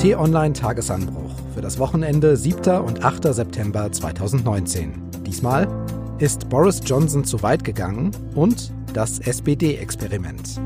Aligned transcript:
T-Online 0.00 0.54
Tagesanbruch 0.54 1.30
für 1.54 1.60
das 1.60 1.78
Wochenende 1.78 2.34
7. 2.34 2.80
und 2.80 3.04
8. 3.04 3.34
September 3.34 3.92
2019. 3.92 4.94
Diesmal 5.26 5.68
ist 6.18 6.48
Boris 6.48 6.80
Johnson 6.82 7.22
zu 7.22 7.42
weit 7.42 7.64
gegangen 7.64 8.10
und 8.34 8.72
das 8.94 9.18
SPD-Experiment. 9.18 10.58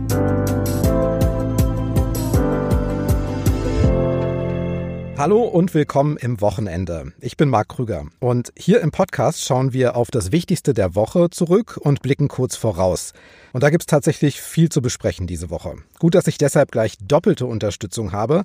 Hallo 5.17 5.43
und 5.43 5.75
willkommen 5.75 6.17
im 6.17 6.41
Wochenende. 6.41 7.12
Ich 7.21 7.37
bin 7.37 7.49
Marc 7.49 7.69
Krüger 7.69 8.07
und 8.19 8.53
hier 8.59 8.81
im 8.81 8.91
Podcast 8.91 9.45
schauen 9.45 9.73
wir 9.73 9.95
auf 9.95 10.11
das 10.11 10.33
Wichtigste 10.33 10.75
der 10.75 10.96
Woche 10.96 11.31
zurück 11.31 11.79
und 11.81 12.03
blicken 12.03 12.27
kurz 12.27 12.57
voraus. 12.57 13.13
Und 13.53 13.63
da 13.63 13.71
gibt 13.71 13.85
es 13.85 13.87
tatsächlich 13.87 14.41
viel 14.41 14.71
zu 14.71 14.82
besprechen 14.82 15.29
diese 15.29 15.50
Woche. 15.50 15.77
Gut, 16.00 16.17
dass 16.17 16.27
ich 16.27 16.37
deshalb 16.37 16.73
gleich 16.73 16.96
doppelte 17.00 17.46
Unterstützung 17.46 18.11
habe. 18.11 18.43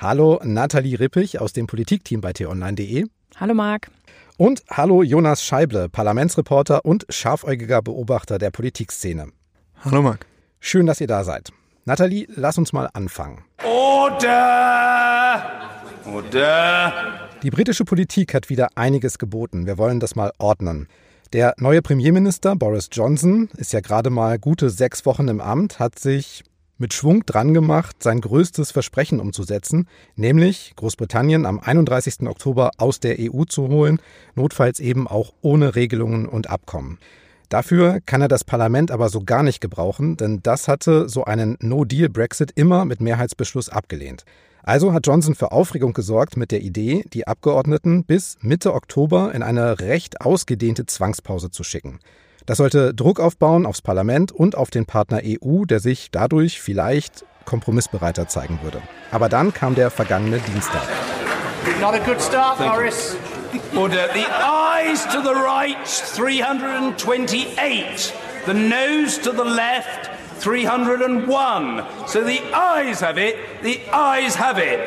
Hallo 0.00 0.40
Nathalie 0.44 1.00
Rippich 1.00 1.40
aus 1.40 1.54
dem 1.54 1.66
Politikteam 1.66 2.20
bei 2.20 2.32
t-online.de. 2.32 3.06
Hallo 3.36 3.54
Marc. 3.54 3.90
Und 4.36 4.62
hallo 4.70 5.02
Jonas 5.02 5.42
Scheible, 5.42 5.88
Parlamentsreporter 5.88 6.84
und 6.84 7.04
scharfäugiger 7.08 7.82
Beobachter 7.82 8.38
der 8.38 8.52
Politikszene. 8.52 9.32
Hallo 9.84 10.02
Marc. 10.02 10.24
Schön, 10.60 10.86
dass 10.86 11.00
ihr 11.00 11.08
da 11.08 11.24
seid. 11.24 11.50
Nathalie, 11.84 12.28
lass 12.36 12.58
uns 12.58 12.72
mal 12.72 12.88
anfangen. 12.92 13.42
Order! 13.64 15.71
Order! 16.06 17.28
Die 17.42 17.50
britische 17.50 17.84
Politik 17.84 18.34
hat 18.34 18.48
wieder 18.48 18.68
einiges 18.76 19.18
geboten. 19.18 19.66
Wir 19.66 19.78
wollen 19.78 20.00
das 20.00 20.16
mal 20.16 20.32
ordnen. 20.38 20.88
Der 21.32 21.54
neue 21.58 21.82
Premierminister 21.82 22.56
Boris 22.56 22.88
Johnson 22.92 23.48
ist 23.56 23.72
ja 23.72 23.80
gerade 23.80 24.10
mal 24.10 24.38
gute 24.38 24.70
sechs 24.70 25.06
Wochen 25.06 25.28
im 25.28 25.40
Amt, 25.40 25.78
hat 25.78 25.98
sich 25.98 26.44
mit 26.78 26.92
Schwung 26.92 27.24
dran 27.24 27.54
gemacht, 27.54 28.02
sein 28.02 28.20
größtes 28.20 28.72
Versprechen 28.72 29.20
umzusetzen, 29.20 29.88
nämlich 30.16 30.74
Großbritannien 30.76 31.46
am 31.46 31.60
31. 31.60 32.28
Oktober 32.28 32.72
aus 32.76 33.00
der 33.00 33.16
EU 33.18 33.44
zu 33.44 33.68
holen, 33.68 34.00
notfalls 34.34 34.80
eben 34.80 35.06
auch 35.06 35.32
ohne 35.40 35.74
Regelungen 35.74 36.26
und 36.26 36.50
Abkommen. 36.50 36.98
Dafür 37.52 38.00
kann 38.06 38.22
er 38.22 38.28
das 38.28 38.44
Parlament 38.44 38.90
aber 38.90 39.10
so 39.10 39.24
gar 39.24 39.42
nicht 39.42 39.60
gebrauchen, 39.60 40.16
denn 40.16 40.42
das 40.42 40.68
hatte 40.68 41.10
so 41.10 41.26
einen 41.26 41.58
No-Deal-Brexit 41.60 42.50
immer 42.54 42.86
mit 42.86 43.02
Mehrheitsbeschluss 43.02 43.68
abgelehnt. 43.68 44.24
Also 44.62 44.94
hat 44.94 45.06
Johnson 45.06 45.34
für 45.34 45.52
Aufregung 45.52 45.92
gesorgt 45.92 46.38
mit 46.38 46.50
der 46.50 46.62
Idee, 46.62 47.04
die 47.12 47.26
Abgeordneten 47.26 48.04
bis 48.04 48.38
Mitte 48.40 48.72
Oktober 48.72 49.34
in 49.34 49.42
eine 49.42 49.80
recht 49.80 50.22
ausgedehnte 50.22 50.86
Zwangspause 50.86 51.50
zu 51.50 51.62
schicken. 51.62 51.98
Das 52.46 52.56
sollte 52.56 52.94
Druck 52.94 53.20
aufbauen 53.20 53.66
aufs 53.66 53.82
Parlament 53.82 54.32
und 54.32 54.56
auf 54.56 54.70
den 54.70 54.86
Partner 54.86 55.20
EU, 55.22 55.66
der 55.66 55.80
sich 55.80 56.10
dadurch 56.10 56.58
vielleicht 56.58 57.26
kompromissbereiter 57.44 58.28
zeigen 58.28 58.60
würde. 58.62 58.80
Aber 59.10 59.28
dann 59.28 59.52
kam 59.52 59.74
der 59.74 59.90
vergangene 59.90 60.38
Dienstag. 60.38 60.88
Not 61.82 61.96
a 61.96 61.98
good 61.98 62.22
start, 62.22 62.56
Boris. 62.56 63.14
Order. 63.76 64.08
The 64.14 64.26
eyes 64.26 65.06
to 65.08 65.20
the 65.22 65.34
right, 65.34 65.86
328. 65.86 68.14
The 68.46 68.54
nose 68.54 69.20
to 69.20 69.32
the 69.32 69.44
left, 69.44 70.10
301. 70.40 71.84
So 72.06 72.24
the 72.24 72.40
eyes 72.54 73.00
have 73.00 73.18
it, 73.18 73.36
the 73.62 73.78
eyes 73.92 74.38
have 74.38 74.58
it. 74.58 74.80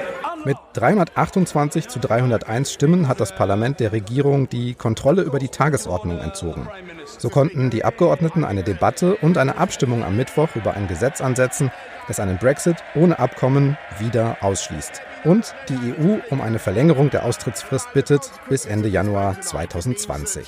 Mit 0.46 0.58
328 0.74 1.88
zu 1.88 2.00
301 2.00 2.72
Stimmen 2.72 3.08
hat 3.08 3.20
das 3.20 3.36
Parlament 3.36 3.80
der 3.80 3.92
Regierung 3.92 4.50
die 4.50 4.74
Kontrolle 4.76 5.24
über 5.24 5.40
die 5.40 5.50
Tagesordnung 5.50 6.20
entzogen. 6.20 6.68
So 7.06 7.30
konnten 7.30 7.72
die 7.72 7.84
Abgeordneten 7.84 8.44
eine 8.44 8.62
Debatte 8.64 9.16
und 9.16 9.40
eine 9.40 9.58
Abstimmung 9.58 10.04
am 10.04 10.16
Mittwoch 10.18 10.50
über 10.56 10.76
ein 10.76 10.88
Gesetz 10.88 11.22
ansetzen, 11.22 11.72
das 12.08 12.20
einen 12.20 12.38
Brexit 12.38 12.78
ohne 12.96 13.20
Abkommen 13.20 13.78
wieder 14.00 14.38
ausschließt. 14.42 15.02
Und 15.24 15.56
die 15.70 15.94
EU 15.94 16.20
um 16.30 16.42
eine 16.42 16.60
Verlängerung 16.60 17.10
der 17.10 17.26
Austrittsfrist 17.26 17.94
bittet 17.94 18.32
bis 18.50 18.66
Ende 18.66 18.90
Januar 18.90 19.42
2020. 19.42 20.48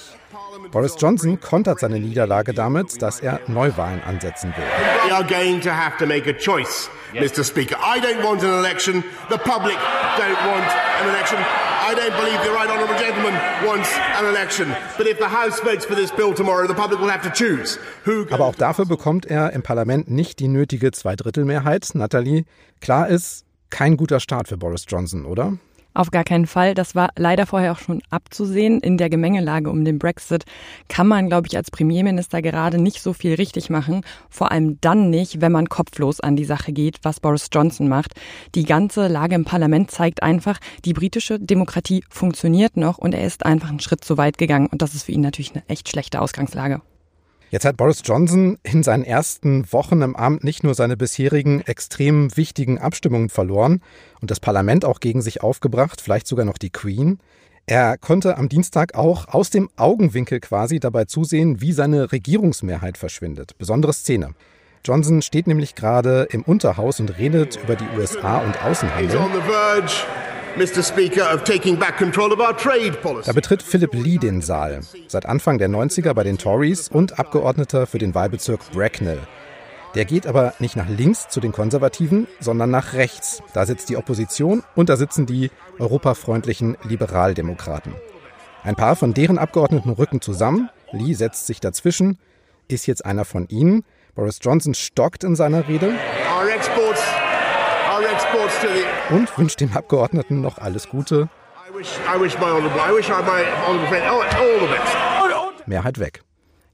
Boris 0.71 0.95
Johnson 0.99 1.39
kontert 1.39 1.79
seine 1.79 1.99
Niederlage 1.99 2.53
damit, 2.53 3.01
dass 3.01 3.19
er 3.21 3.39
Neuwahlen 3.47 4.03
ansetzen 4.03 4.53
will. 4.55 4.65
Mr. 7.13 7.43
Speaker. 7.43 7.75
I 7.79 7.99
don't 7.99 8.23
want 8.23 8.43
an 8.43 8.49
election. 8.49 9.03
The 9.29 9.37
public 9.37 9.77
don't 10.17 10.41
want 10.47 10.67
an 11.01 11.09
election. 11.09 11.39
I 11.39 11.93
don't 11.95 12.15
believe 12.17 12.43
the 12.43 12.51
right 12.51 12.69
honourable 12.69 12.99
gentleman 12.99 13.33
wants 13.65 13.89
an 14.17 14.25
election. 14.25 14.75
But 14.97 15.07
if 15.07 15.19
the 15.19 15.29
House 15.29 15.59
votes 15.61 15.85
for 15.85 15.95
this 15.95 16.11
bill 16.11 16.33
tomorrow, 16.33 16.67
the 16.67 16.73
public 16.73 16.99
will 16.99 17.09
have 17.09 17.23
to 17.23 17.31
choose 17.31 17.79
who. 18.05 18.25
Aber 18.29 18.45
auch 18.45 18.55
dafür 18.55 18.85
bekommt 18.85 19.25
er 19.25 19.53
im 19.53 19.63
Parlament 19.63 20.09
nicht 20.09 20.39
die 20.39 20.49
nötige 20.49 20.91
Zweidrittelmehrheit. 20.91 21.89
Nathalie, 21.93 22.43
klar 22.81 23.07
ist, 23.07 23.45
kein 23.69 23.95
guter 23.95 24.19
Start 24.19 24.47
für 24.47 24.57
Boris 24.57 24.85
Johnson, 24.87 25.25
oder? 25.25 25.53
Auf 25.97 26.11
gar 26.11 26.23
keinen 26.23 26.45
Fall. 26.45 26.75
Das 26.75 26.93
war 26.93 27.09
leider 27.17 27.47
vorher 27.47 27.71
auch 27.71 27.79
schon 27.79 28.03
abzusehen. 28.11 28.81
In 28.81 28.99
der 28.99 29.09
Gemengelage 29.09 29.71
um 29.71 29.83
den 29.83 29.97
Brexit 29.97 30.45
kann 30.89 31.07
man, 31.07 31.27
glaube 31.27 31.47
ich, 31.47 31.57
als 31.57 31.71
Premierminister 31.71 32.43
gerade 32.43 32.79
nicht 32.79 33.01
so 33.01 33.13
viel 33.13 33.33
richtig 33.33 33.71
machen. 33.71 34.01
Vor 34.29 34.51
allem 34.51 34.77
dann 34.79 35.09
nicht, 35.09 35.41
wenn 35.41 35.51
man 35.51 35.69
kopflos 35.69 36.19
an 36.19 36.35
die 36.35 36.45
Sache 36.45 36.71
geht, 36.71 36.99
was 37.01 37.19
Boris 37.19 37.49
Johnson 37.51 37.87
macht. 37.87 38.13
Die 38.53 38.63
ganze 38.63 39.07
Lage 39.07 39.33
im 39.33 39.43
Parlament 39.43 39.89
zeigt 39.89 40.21
einfach, 40.21 40.59
die 40.85 40.93
britische 40.93 41.39
Demokratie 41.39 42.03
funktioniert 42.11 42.77
noch 42.77 42.99
und 42.99 43.15
er 43.15 43.25
ist 43.25 43.43
einfach 43.43 43.69
einen 43.69 43.79
Schritt 43.79 44.03
zu 44.03 44.17
weit 44.17 44.37
gegangen. 44.37 44.67
Und 44.67 44.83
das 44.83 44.93
ist 44.93 45.01
für 45.01 45.13
ihn 45.13 45.21
natürlich 45.21 45.55
eine 45.55 45.67
echt 45.67 45.89
schlechte 45.89 46.21
Ausgangslage. 46.21 46.79
Jetzt 47.49 47.63
hat 47.63 47.77
Boris 47.77 48.01
Johnson 48.03 48.57
in 48.63 48.83
seinen 48.83 49.05
ersten 49.05 49.71
Wochen 49.71 50.01
im 50.01 50.17
Amt 50.17 50.43
nicht 50.43 50.65
nur 50.65 50.75
seine 50.75 50.97
bisherigen 50.97 51.61
extrem 51.61 52.35
wichtigen 52.35 52.77
Abstimmungen 52.77 53.29
verloren 53.29 53.81
und 54.19 54.31
das 54.31 54.41
Parlament 54.41 54.83
auch 54.83 54.99
gegen 54.99 55.21
sich 55.21 55.41
aufgebracht, 55.41 56.01
vielleicht 56.01 56.27
sogar 56.27 56.43
noch 56.43 56.57
die 56.57 56.71
Queen. 56.71 57.19
Er 57.65 57.97
konnte 57.97 58.37
am 58.37 58.49
Dienstag 58.49 58.95
auch 58.95 59.29
aus 59.29 59.49
dem 59.49 59.69
Augenwinkel 59.77 60.41
quasi 60.41 60.81
dabei 60.81 61.05
zusehen, 61.05 61.61
wie 61.61 61.71
seine 61.71 62.11
Regierungsmehrheit 62.11 62.97
verschwindet. 62.97 63.57
Besondere 63.57 63.93
Szene. 63.93 64.33
Johnson 64.83 65.21
steht 65.21 65.47
nämlich 65.47 65.75
gerade 65.75 66.27
im 66.31 66.43
Unterhaus 66.43 66.99
und 66.99 67.17
redet 67.17 67.57
über 67.63 67.75
die 67.75 67.87
USA 67.97 68.39
und 68.39 68.61
Außenhandel. 68.63 69.19
Mr. 70.57 70.81
Speaker, 70.81 71.33
of 71.35 71.43
taking 71.43 71.77
back 71.77 71.97
control 71.97 72.33
of 72.33 72.39
our 72.39 72.57
trade 72.57 72.93
policy. 73.03 73.27
Da 73.27 73.33
betritt 73.33 73.61
Philip 73.61 73.93
Lee 73.93 74.17
den 74.17 74.41
Saal, 74.41 74.81
seit 75.07 75.27
Anfang 75.27 75.59
der 75.59 75.69
90er 75.69 76.13
bei 76.15 76.23
den 76.23 76.39
Tories 76.39 76.89
und 76.89 77.19
Abgeordneter 77.19 77.85
für 77.85 77.99
den 77.99 78.15
Wahlbezirk 78.15 78.59
Bracknell. 78.71 79.19
Der 79.93 80.05
geht 80.05 80.25
aber 80.25 80.55
nicht 80.57 80.75
nach 80.75 80.89
links 80.89 81.27
zu 81.29 81.39
den 81.39 81.51
Konservativen, 81.51 82.25
sondern 82.39 82.71
nach 82.71 82.93
rechts. 82.93 83.43
Da 83.53 83.67
sitzt 83.67 83.89
die 83.89 83.97
Opposition 83.97 84.63
und 84.75 84.89
da 84.89 84.97
sitzen 84.97 85.27
die 85.27 85.51
europafreundlichen 85.77 86.75
Liberaldemokraten. 86.83 87.93
Ein 88.63 88.75
paar 88.75 88.95
von 88.95 89.13
deren 89.13 89.37
Abgeordneten 89.37 89.91
rücken 89.91 90.21
zusammen. 90.21 90.71
Lee 90.91 91.13
setzt 91.13 91.45
sich 91.45 91.59
dazwischen, 91.59 92.17
ist 92.67 92.87
jetzt 92.87 93.05
einer 93.05 93.25
von 93.25 93.47
ihnen. 93.49 93.83
Boris 94.15 94.39
Johnson 94.41 94.73
stockt 94.73 95.23
in 95.23 95.35
seiner 95.35 95.67
Rede 95.67 95.93
our 96.37 96.49
exports 96.49 97.01
to 97.01 97.11
the. 97.11 98.16
Und 99.09 99.37
wünscht 99.37 99.59
dem 99.61 99.71
Abgeordneten 99.73 100.41
noch 100.41 100.57
alles 100.57 100.89
Gute. 100.89 101.29
I 101.69 101.77
wish, 101.77 101.89
I 102.07 102.19
wish 102.19 102.37
my 102.37 102.45
honourable, 102.45 102.79
I 102.79 102.95
wish 102.95 103.09
my 103.09 103.15
honourable 103.15 103.87
friend 103.87 104.05
all, 104.05 104.21
all 104.21 104.59
the 104.59 104.67
best. 104.67 105.67
Mehrheit 105.67 105.99
weg. 105.99 106.23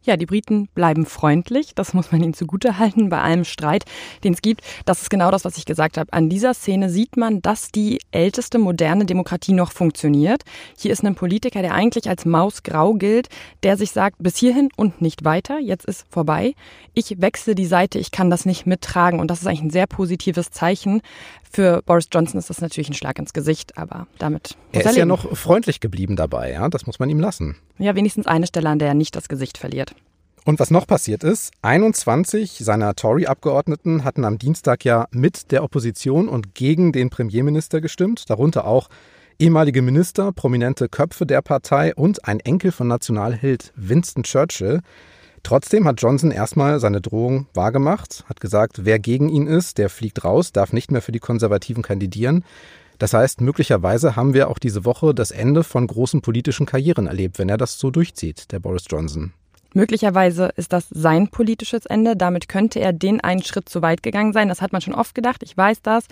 Ja, 0.06 0.18
die 0.18 0.26
Briten 0.26 0.68
bleiben 0.76 1.06
freundlich, 1.06 1.76
das 1.76 1.94
muss 1.94 2.12
man 2.12 2.22
ihnen 2.22 2.34
zugutehalten 2.34 3.08
bei 3.08 3.22
allem 3.22 3.46
Streit, 3.46 3.86
den 4.26 4.34
es 4.34 4.42
gibt. 4.42 4.62
Das 4.84 5.02
ist 5.02 5.10
genau 5.10 5.32
das, 5.32 5.46
was 5.46 5.58
ich 5.58 5.64
gesagt 5.64 5.98
habe. 5.98 6.12
An 6.12 6.28
dieser 6.28 6.54
Szene 6.54 6.90
sieht 6.90 7.16
man, 7.16 7.42
dass 7.42 7.72
die 7.72 8.02
älteste 8.12 8.60
moderne 8.60 9.06
Demokratie 9.06 9.54
noch 9.54 9.72
funktioniert. 9.72 10.44
Hier 10.78 10.92
ist 10.92 11.06
ein 11.06 11.16
Politiker, 11.16 11.62
der 11.62 11.74
eigentlich 11.74 12.10
als 12.10 12.26
Mausgrau 12.26 12.96
gilt, 12.96 13.30
der 13.64 13.78
sich 13.78 13.92
sagt, 13.92 14.18
bis 14.20 14.36
hierhin 14.36 14.68
und 14.76 15.02
nicht 15.02 15.24
weiter, 15.24 15.60
jetzt 15.60 15.86
ist 15.86 16.06
vorbei. 16.10 16.54
Ich 16.94 17.22
wechsle 17.22 17.56
die 17.56 17.66
Seite, 17.66 17.98
ich 17.98 18.12
kann 18.12 18.30
das 18.30 18.46
nicht 18.46 18.66
mittragen 18.66 19.22
und 19.22 19.32
das 19.32 19.40
ist 19.40 19.48
eigentlich 19.48 19.62
ein 19.62 19.70
sehr 19.70 19.88
positives 19.88 20.52
Zeichen. 20.52 21.02
Für 21.54 21.84
Boris 21.86 22.08
Johnson 22.12 22.40
ist 22.40 22.50
das 22.50 22.62
natürlich 22.62 22.90
ein 22.90 22.96
Schlag 22.96 23.20
ins 23.20 23.32
Gesicht, 23.32 23.78
aber 23.78 24.08
damit 24.18 24.58
Er 24.72 24.80
ist 24.80 24.86
ja 24.88 24.92
leben. 24.92 25.10
noch 25.10 25.38
freundlich 25.38 25.80
geblieben 25.80 26.16
dabei, 26.16 26.52
ja, 26.52 26.68
das 26.68 26.88
muss 26.88 26.98
man 26.98 27.10
ihm 27.10 27.20
lassen. 27.20 27.56
Ja, 27.78 27.96
wenigstens 27.96 28.26
eine 28.26 28.48
Stelle, 28.48 28.70
an 28.70 28.80
der 28.80 28.88
er 28.88 28.94
nicht 28.96 29.16
das 29.16 29.30
Gesicht 29.30 29.60
verliert. 29.60 29.94
Und 30.46 30.60
was 30.60 30.72
noch 30.72 30.88
passiert 30.88 31.24
ist, 31.24 31.52
21 31.62 32.58
seiner 32.58 32.96
Tory-Abgeordneten 32.96 34.04
hatten 34.04 34.26
am 34.26 34.40
Dienstag 34.40 34.84
ja 34.84 35.08
mit 35.12 35.52
der 35.52 35.64
Opposition 35.64 36.28
und 36.28 36.56
gegen 36.56 36.92
den 36.92 37.12
Premierminister 37.12 37.82
gestimmt, 37.82 38.30
darunter 38.30 38.66
auch 38.66 38.90
ehemalige 39.40 39.84
Minister, 39.84 40.32
prominente 40.32 40.90
Köpfe 40.90 41.26
der 41.28 41.42
Partei 41.44 41.94
und 41.94 42.26
ein 42.28 42.40
Enkel 42.40 42.72
von 42.72 42.88
Nationalheld 42.88 43.72
Winston 43.76 44.24
Churchill. 44.24 44.82
Trotzdem 45.44 45.86
hat 45.86 46.02
Johnson 46.02 46.32
erstmal 46.32 46.80
seine 46.80 47.02
Drohung 47.02 47.48
wahrgemacht, 47.54 48.24
hat 48.28 48.40
gesagt, 48.40 48.86
wer 48.86 48.98
gegen 48.98 49.28
ihn 49.28 49.46
ist, 49.46 49.78
der 49.78 49.90
fliegt 49.90 50.24
raus, 50.24 50.54
darf 50.54 50.72
nicht 50.72 50.90
mehr 50.90 51.02
für 51.02 51.12
die 51.12 51.20
Konservativen 51.20 51.84
kandidieren. 51.84 52.46
Das 52.98 53.14
heißt, 53.14 53.42
möglicherweise 53.42 54.16
haben 54.16 54.34
wir 54.34 54.48
auch 54.48 54.58
diese 54.58 54.86
Woche 54.86 55.14
das 55.14 55.32
Ende 55.32 55.64
von 55.66 55.86
großen 55.86 56.22
politischen 56.22 56.66
Karrieren 56.66 57.08
erlebt, 57.08 57.40
wenn 57.40 57.50
er 57.50 57.58
das 57.58 57.78
so 57.78 57.92
durchzieht, 57.92 58.54
der 58.54 58.60
Boris 58.60 58.86
Johnson. 58.90 59.34
Möglicherweise 59.74 60.52
ist 60.56 60.72
das 60.72 60.88
sein 60.90 61.28
politisches 61.30 61.86
Ende. 61.86 62.16
Damit 62.16 62.48
könnte 62.48 62.80
er 62.80 62.94
den 62.94 63.22
einen 63.22 63.44
Schritt 63.44 63.70
zu 63.70 63.82
weit 63.82 64.04
gegangen 64.04 64.34
sein. 64.34 64.50
Das 64.50 64.62
hat 64.62 64.72
man 64.72 64.82
schon 64.82 64.94
oft 64.94 65.16
gedacht. 65.16 65.44
Ich 65.44 65.58
weiß 65.58 65.82
das. 65.82 66.06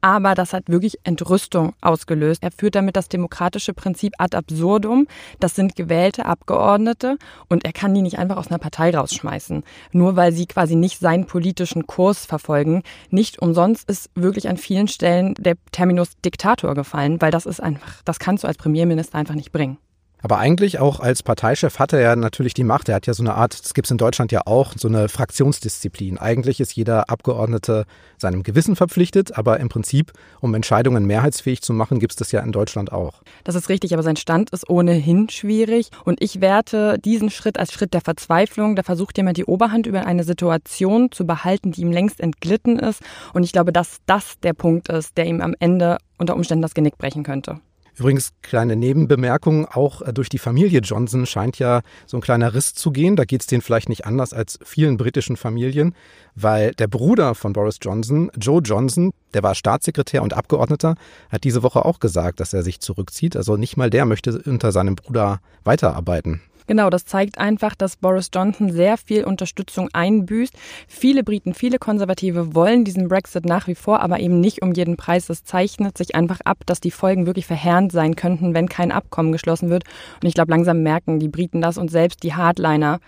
Aber 0.00 0.36
das 0.36 0.52
hat 0.52 0.68
wirklich 0.68 0.98
Entrüstung 1.02 1.74
ausgelöst. 1.80 2.42
Er 2.42 2.52
führt 2.52 2.76
damit 2.76 2.94
das 2.94 3.08
demokratische 3.08 3.74
Prinzip 3.74 4.14
ad 4.18 4.36
absurdum. 4.36 5.08
Das 5.40 5.56
sind 5.56 5.74
gewählte 5.74 6.26
Abgeordnete 6.26 7.18
und 7.48 7.64
er 7.64 7.72
kann 7.72 7.94
die 7.94 8.02
nicht 8.02 8.18
einfach 8.18 8.36
aus 8.36 8.48
einer 8.48 8.58
Partei 8.58 8.96
rausschmeißen. 8.96 9.64
Nur 9.90 10.14
weil 10.14 10.32
sie 10.32 10.46
quasi 10.46 10.76
nicht 10.76 11.00
seinen 11.00 11.26
politischen 11.26 11.88
Kurs 11.88 12.26
verfolgen. 12.26 12.84
Nicht 13.10 13.40
umsonst 13.42 13.90
ist 13.90 14.10
wirklich 14.14 14.48
an 14.48 14.56
vielen 14.56 14.86
Stellen 14.86 15.34
der 15.34 15.56
Terminus 15.72 16.10
Diktator 16.24 16.74
gefallen, 16.74 17.20
weil 17.20 17.32
das 17.32 17.46
ist 17.46 17.60
einfach, 17.60 18.02
das 18.04 18.20
kannst 18.20 18.44
du 18.44 18.48
als 18.48 18.56
Premierminister 18.56 19.18
einfach 19.18 19.34
nicht 19.34 19.50
bringen. 19.50 19.78
Aber 20.22 20.38
eigentlich 20.38 20.78
auch 20.78 21.00
als 21.00 21.22
Parteichef 21.22 21.78
hat 21.78 21.92
er 21.92 22.00
ja 22.00 22.16
natürlich 22.16 22.54
die 22.54 22.64
Macht. 22.64 22.88
Er 22.88 22.96
hat 22.96 23.06
ja 23.06 23.14
so 23.14 23.22
eine 23.22 23.34
Art, 23.34 23.58
das 23.62 23.74
gibt 23.74 23.86
es 23.86 23.90
in 23.90 23.98
Deutschland 23.98 24.32
ja 24.32 24.42
auch, 24.46 24.74
so 24.76 24.88
eine 24.88 25.08
Fraktionsdisziplin. 25.08 26.18
Eigentlich 26.18 26.60
ist 26.60 26.74
jeder 26.74 27.08
Abgeordnete 27.08 27.84
seinem 28.16 28.42
Gewissen 28.42 28.74
verpflichtet, 28.74 29.38
aber 29.38 29.60
im 29.60 29.68
Prinzip, 29.68 30.12
um 30.40 30.54
Entscheidungen 30.54 31.06
mehrheitsfähig 31.06 31.62
zu 31.62 31.72
machen, 31.72 32.00
gibt 32.00 32.12
es 32.12 32.16
das 32.16 32.32
ja 32.32 32.40
in 32.40 32.52
Deutschland 32.52 32.92
auch. 32.92 33.22
Das 33.44 33.54
ist 33.54 33.68
richtig, 33.68 33.94
aber 33.94 34.02
sein 34.02 34.16
Stand 34.16 34.50
ist 34.50 34.68
ohnehin 34.68 35.28
schwierig. 35.28 35.90
Und 36.04 36.22
ich 36.22 36.40
werte 36.40 36.98
diesen 36.98 37.30
Schritt 37.30 37.58
als 37.58 37.72
Schritt 37.72 37.94
der 37.94 38.00
Verzweiflung. 38.00 38.74
Da 38.74 38.82
versucht 38.82 39.16
jemand 39.16 39.36
die 39.36 39.44
Oberhand 39.44 39.86
über 39.86 40.04
eine 40.06 40.24
Situation 40.24 41.12
zu 41.12 41.26
behalten, 41.26 41.72
die 41.72 41.82
ihm 41.82 41.92
längst 41.92 42.20
entglitten 42.20 42.78
ist. 42.78 43.02
Und 43.34 43.44
ich 43.44 43.52
glaube, 43.52 43.72
dass 43.72 43.98
das 44.06 44.38
der 44.42 44.52
Punkt 44.52 44.88
ist, 44.88 45.16
der 45.16 45.26
ihm 45.26 45.40
am 45.40 45.54
Ende 45.60 45.98
unter 46.18 46.34
Umständen 46.34 46.62
das 46.62 46.74
Genick 46.74 46.98
brechen 46.98 47.22
könnte. 47.22 47.60
Übrigens, 47.98 48.30
kleine 48.42 48.76
Nebenbemerkung, 48.76 49.66
auch 49.66 50.02
äh, 50.02 50.12
durch 50.12 50.28
die 50.28 50.38
Familie 50.38 50.80
Johnson 50.80 51.26
scheint 51.26 51.58
ja 51.58 51.82
so 52.06 52.16
ein 52.16 52.20
kleiner 52.20 52.54
Riss 52.54 52.74
zu 52.74 52.92
gehen. 52.92 53.16
Da 53.16 53.24
geht 53.24 53.40
es 53.40 53.48
denen 53.48 53.60
vielleicht 53.60 53.88
nicht 53.88 54.06
anders 54.06 54.32
als 54.32 54.58
vielen 54.64 54.96
britischen 54.96 55.36
Familien, 55.36 55.94
weil 56.36 56.72
der 56.72 56.86
Bruder 56.86 57.34
von 57.34 57.52
Boris 57.52 57.78
Johnson, 57.82 58.30
Joe 58.38 58.62
Johnson, 58.62 59.10
der 59.34 59.42
war 59.42 59.56
Staatssekretär 59.56 60.22
und 60.22 60.32
Abgeordneter, 60.32 60.94
hat 61.28 61.42
diese 61.42 61.64
Woche 61.64 61.84
auch 61.84 61.98
gesagt, 61.98 62.38
dass 62.38 62.54
er 62.54 62.62
sich 62.62 62.78
zurückzieht. 62.78 63.36
Also 63.36 63.56
nicht 63.56 63.76
mal 63.76 63.90
der 63.90 64.04
möchte 64.04 64.42
unter 64.42 64.70
seinem 64.70 64.94
Bruder 64.94 65.40
weiterarbeiten. 65.64 66.40
Genau, 66.68 66.90
das 66.90 67.06
zeigt 67.06 67.38
einfach, 67.38 67.74
dass 67.74 67.96
Boris 67.96 68.28
Johnson 68.32 68.70
sehr 68.70 68.98
viel 68.98 69.24
Unterstützung 69.24 69.88
einbüßt. 69.94 70.54
Viele 70.86 71.24
Briten, 71.24 71.54
viele 71.54 71.78
Konservative 71.78 72.54
wollen 72.54 72.84
diesen 72.84 73.08
Brexit 73.08 73.46
nach 73.46 73.66
wie 73.68 73.74
vor, 73.74 74.00
aber 74.00 74.20
eben 74.20 74.38
nicht 74.38 74.60
um 74.60 74.72
jeden 74.74 74.98
Preis. 74.98 75.30
Es 75.30 75.44
zeichnet 75.44 75.96
sich 75.96 76.14
einfach 76.14 76.40
ab, 76.44 76.58
dass 76.66 76.80
die 76.80 76.90
Folgen 76.90 77.24
wirklich 77.24 77.46
verheerend 77.46 77.90
sein 77.90 78.16
könnten, 78.16 78.52
wenn 78.52 78.68
kein 78.68 78.92
Abkommen 78.92 79.32
geschlossen 79.32 79.70
wird. 79.70 79.84
Und 80.22 80.28
ich 80.28 80.34
glaube, 80.34 80.50
langsam 80.50 80.82
merken 80.82 81.18
die 81.18 81.28
Briten 81.28 81.62
das 81.62 81.78
und 81.78 81.90
selbst 81.90 82.22
die 82.22 82.34
Hardliner 82.34 83.00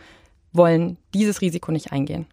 wollen 0.54 0.96
dieses 1.12 1.42
Risiko 1.42 1.70
nicht 1.70 1.92
eingehen. 1.92 2.26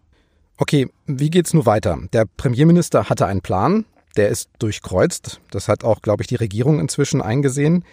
Okay, 0.56 0.88
wie 1.06 1.28
geht's 1.28 1.52
nun 1.52 1.66
weiter? 1.66 1.98
Der 2.14 2.24
Premierminister 2.24 3.10
hatte 3.10 3.26
einen 3.26 3.42
Plan, 3.42 3.84
der 4.16 4.30
ist 4.30 4.48
durchkreuzt. 4.58 5.42
Das 5.50 5.68
hat 5.68 5.84
auch, 5.84 6.00
glaube 6.00 6.22
ich, 6.22 6.26
die 6.26 6.36
Regierung 6.36 6.80
inzwischen 6.80 7.20
eingesehen. 7.20 7.84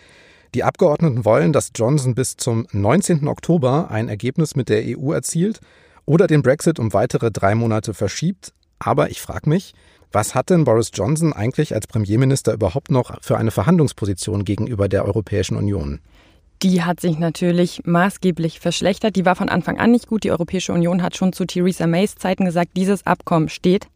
Die 0.56 0.64
Abgeordneten 0.64 1.26
wollen, 1.26 1.52
dass 1.52 1.72
Johnson 1.76 2.16
bis 2.16 2.38
zum 2.38 2.66
19. 2.72 3.28
Oktober 3.28 3.92
ein 3.92 4.08
Ergebnis 4.08 4.56
mit 4.56 4.70
der 4.70 4.84
EU 4.86 5.12
erzielt 5.12 5.60
oder 6.06 6.28
den 6.28 6.44
Brexit 6.44 6.80
um 6.80 6.94
weitere 6.94 7.30
drei 7.30 7.56
Monate 7.56 7.94
verschiebt. 7.94 8.54
Aber 8.80 9.10
ich 9.10 9.20
frage 9.20 9.50
mich, 9.50 9.74
was 10.14 10.34
hat 10.34 10.50
denn 10.50 10.64
Boris 10.64 10.92
Johnson 10.94 11.34
eigentlich 11.34 11.76
als 11.76 11.88
Premierminister 11.88 12.54
überhaupt 12.54 12.90
noch 12.90 13.22
für 13.22 13.38
eine 13.38 13.52
Verhandlungsposition 13.52 14.46
gegenüber 14.46 14.88
der 14.88 15.04
Europäischen 15.04 15.58
Union? 15.58 16.00
Die 16.62 16.84
hat 16.84 17.02
sich 17.02 17.20
natürlich 17.20 17.82
maßgeblich 17.84 18.62
verschlechtert. 18.62 19.18
Die 19.18 19.26
war 19.26 19.36
von 19.36 19.50
Anfang 19.50 19.78
an 19.78 19.92
nicht 19.92 20.08
gut. 20.08 20.24
Die 20.24 20.32
Europäische 20.32 20.72
Union 20.72 21.04
hat 21.04 21.18
schon 21.18 21.34
zu 21.34 21.44
Theresa 21.44 21.86
Mays 21.86 22.16
Zeiten 22.16 22.46
gesagt, 22.46 22.78
dieses 22.78 23.06
Abkommen 23.06 23.50
steht. 23.50 23.88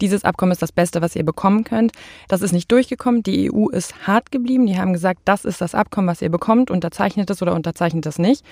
Dieses 0.00 0.24
Abkommen 0.24 0.52
ist 0.52 0.62
das 0.62 0.72
Beste, 0.72 1.02
was 1.02 1.16
ihr 1.16 1.24
bekommen 1.24 1.64
könnt. 1.64 1.92
Das 2.28 2.42
ist 2.42 2.52
nicht 2.52 2.70
durchgekommen. 2.70 3.22
Die 3.22 3.50
EU 3.52 3.68
ist 3.68 4.06
hart 4.06 4.30
geblieben. 4.30 4.66
Die 4.66 4.78
haben 4.78 4.92
gesagt, 4.92 5.20
das 5.24 5.44
ist 5.44 5.60
das 5.60 5.74
Abkommen, 5.74 6.08
was 6.08 6.22
ihr 6.22 6.30
bekommt. 6.30 6.70
Unterzeichnet 6.70 7.30
es 7.30 7.42
oder 7.42 7.54
unterzeichnet 7.54 8.06
es 8.06 8.18
nicht. 8.18 8.44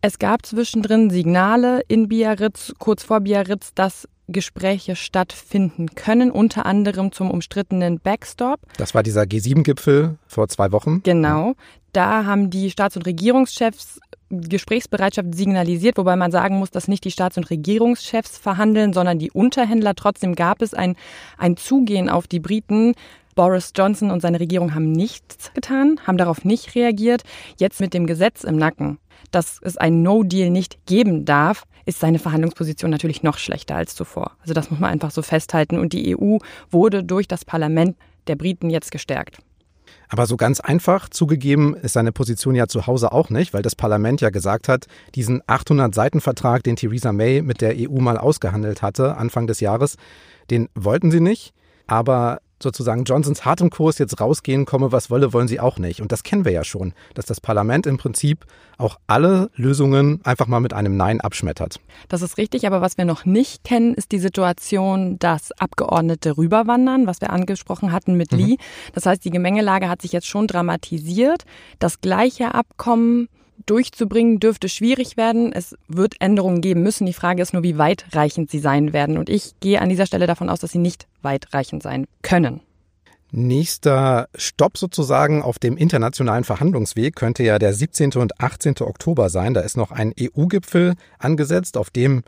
Es 0.00 0.18
gab 0.18 0.44
zwischendrin 0.44 1.08
Signale 1.08 1.80
in 1.88 2.08
Biarritz, 2.08 2.74
kurz 2.78 3.04
vor 3.04 3.20
Biarritz, 3.20 3.72
dass 3.74 4.06
Gespräche 4.28 4.96
stattfinden 4.96 5.94
können, 5.94 6.30
unter 6.30 6.66
anderem 6.66 7.12
zum 7.12 7.30
umstrittenen 7.30 8.00
Backstop. 8.00 8.60
Das 8.76 8.94
war 8.94 9.02
dieser 9.02 9.22
G7-Gipfel 9.22 10.16
vor 10.26 10.48
zwei 10.48 10.72
Wochen. 10.72 11.02
Genau. 11.02 11.54
Da 11.92 12.24
haben 12.24 12.50
die 12.50 12.70
Staats- 12.70 12.96
und 12.96 13.06
Regierungschefs 13.06 14.00
Gesprächsbereitschaft 14.40 15.34
signalisiert, 15.34 15.96
wobei 15.96 16.16
man 16.16 16.30
sagen 16.30 16.58
muss, 16.58 16.70
dass 16.70 16.88
nicht 16.88 17.04
die 17.04 17.10
Staats- 17.10 17.36
und 17.36 17.50
Regierungschefs 17.50 18.38
verhandeln, 18.38 18.92
sondern 18.92 19.18
die 19.18 19.30
Unterhändler. 19.30 19.94
Trotzdem 19.94 20.34
gab 20.34 20.62
es 20.62 20.74
ein, 20.74 20.96
ein 21.38 21.56
Zugehen 21.56 22.08
auf 22.08 22.26
die 22.26 22.40
Briten. 22.40 22.94
Boris 23.34 23.72
Johnson 23.76 24.10
und 24.10 24.20
seine 24.20 24.38
Regierung 24.38 24.74
haben 24.74 24.92
nichts 24.92 25.52
getan, 25.54 26.00
haben 26.06 26.18
darauf 26.18 26.44
nicht 26.44 26.74
reagiert. 26.74 27.24
Jetzt 27.58 27.80
mit 27.80 27.92
dem 27.92 28.06
Gesetz 28.06 28.44
im 28.44 28.56
Nacken, 28.56 28.98
dass 29.32 29.58
es 29.62 29.76
ein 29.76 30.02
No-Deal 30.02 30.50
nicht 30.50 30.86
geben 30.86 31.24
darf, 31.24 31.64
ist 31.86 32.00
seine 32.00 32.18
Verhandlungsposition 32.18 32.90
natürlich 32.90 33.22
noch 33.22 33.38
schlechter 33.38 33.76
als 33.76 33.94
zuvor. 33.94 34.32
Also 34.40 34.54
das 34.54 34.70
muss 34.70 34.80
man 34.80 34.90
einfach 34.90 35.10
so 35.10 35.22
festhalten. 35.22 35.78
Und 35.78 35.92
die 35.92 36.16
EU 36.16 36.38
wurde 36.70 37.04
durch 37.04 37.28
das 37.28 37.44
Parlament 37.44 37.96
der 38.26 38.36
Briten 38.36 38.70
jetzt 38.70 38.90
gestärkt. 38.90 39.38
Aber 40.08 40.26
so 40.26 40.36
ganz 40.36 40.60
einfach 40.60 41.08
zugegeben 41.08 41.74
ist 41.74 41.94
seine 41.94 42.12
Position 42.12 42.54
ja 42.54 42.66
zu 42.66 42.86
Hause 42.86 43.12
auch 43.12 43.30
nicht, 43.30 43.54
weil 43.54 43.62
das 43.62 43.76
Parlament 43.76 44.20
ja 44.20 44.30
gesagt 44.30 44.68
hat, 44.68 44.86
diesen 45.14 45.42
800-Seiten-Vertrag, 45.42 46.62
den 46.62 46.76
Theresa 46.76 47.12
May 47.12 47.42
mit 47.42 47.60
der 47.60 47.74
EU 47.76 48.00
mal 48.00 48.18
ausgehandelt 48.18 48.82
hatte, 48.82 49.16
Anfang 49.16 49.46
des 49.46 49.60
Jahres, 49.60 49.96
den 50.50 50.68
wollten 50.74 51.10
sie 51.10 51.20
nicht. 51.20 51.52
Aber 51.86 52.40
sozusagen 52.64 53.04
Johnsons 53.04 53.44
hartem 53.44 53.70
Kurs 53.70 53.98
jetzt 53.98 54.20
rausgehen, 54.20 54.64
komme 54.64 54.90
was 54.90 55.10
wolle, 55.10 55.32
wollen 55.32 55.46
sie 55.46 55.60
auch 55.60 55.78
nicht. 55.78 56.00
Und 56.00 56.10
das 56.10 56.24
kennen 56.24 56.44
wir 56.44 56.50
ja 56.50 56.64
schon, 56.64 56.92
dass 57.14 57.26
das 57.26 57.40
Parlament 57.40 57.86
im 57.86 57.96
Prinzip 57.96 58.44
auch 58.76 58.98
alle 59.06 59.50
Lösungen 59.54 60.20
einfach 60.24 60.48
mal 60.48 60.58
mit 60.58 60.72
einem 60.72 60.96
Nein 60.96 61.20
abschmettert. 61.20 61.78
Das 62.08 62.22
ist 62.22 62.38
richtig, 62.38 62.66
aber 62.66 62.80
was 62.80 62.98
wir 62.98 63.04
noch 63.04 63.24
nicht 63.24 63.62
kennen, 63.62 63.94
ist 63.94 64.10
die 64.10 64.18
Situation, 64.18 65.16
dass 65.20 65.52
Abgeordnete 65.52 66.36
rüberwandern, 66.36 67.06
was 67.06 67.20
wir 67.20 67.30
angesprochen 67.30 67.92
hatten 67.92 68.16
mit 68.16 68.32
mhm. 68.32 68.38
Lee. 68.38 68.56
Das 68.92 69.06
heißt, 69.06 69.24
die 69.24 69.30
Gemengelage 69.30 69.88
hat 69.88 70.02
sich 70.02 70.10
jetzt 70.10 70.26
schon 70.26 70.48
dramatisiert. 70.48 71.44
Das 71.78 72.00
gleiche 72.00 72.54
Abkommen 72.54 73.28
durchzubringen, 73.66 74.40
dürfte 74.40 74.68
schwierig 74.68 75.16
werden. 75.16 75.52
Es 75.52 75.76
wird 75.88 76.20
Änderungen 76.20 76.60
geben 76.60 76.82
müssen. 76.82 77.06
Die 77.06 77.12
Frage 77.12 77.42
ist 77.42 77.52
nur, 77.52 77.62
wie 77.62 77.78
weitreichend 77.78 78.50
sie 78.50 78.58
sein 78.58 78.92
werden. 78.92 79.18
Und 79.18 79.28
ich 79.28 79.54
gehe 79.60 79.80
an 79.80 79.88
dieser 79.88 80.06
Stelle 80.06 80.26
davon 80.26 80.50
aus, 80.50 80.60
dass 80.60 80.72
sie 80.72 80.78
nicht 80.78 81.06
weitreichend 81.22 81.82
sein 81.82 82.06
können. 82.22 82.60
Nächster 83.36 84.28
Stopp 84.36 84.78
sozusagen 84.78 85.42
auf 85.42 85.58
dem 85.58 85.76
internationalen 85.76 86.44
Verhandlungsweg 86.44 87.16
könnte 87.16 87.42
ja 87.42 87.58
der 87.58 87.74
17. 87.74 88.12
und 88.12 88.40
18. 88.40 88.76
Oktober 88.82 89.28
sein. 89.28 89.54
Da 89.54 89.60
ist 89.62 89.76
noch 89.76 89.90
ein 89.90 90.14
EU-Gipfel 90.20 90.94
angesetzt, 91.18 91.76
auf 91.76 91.90
dem 91.90 92.22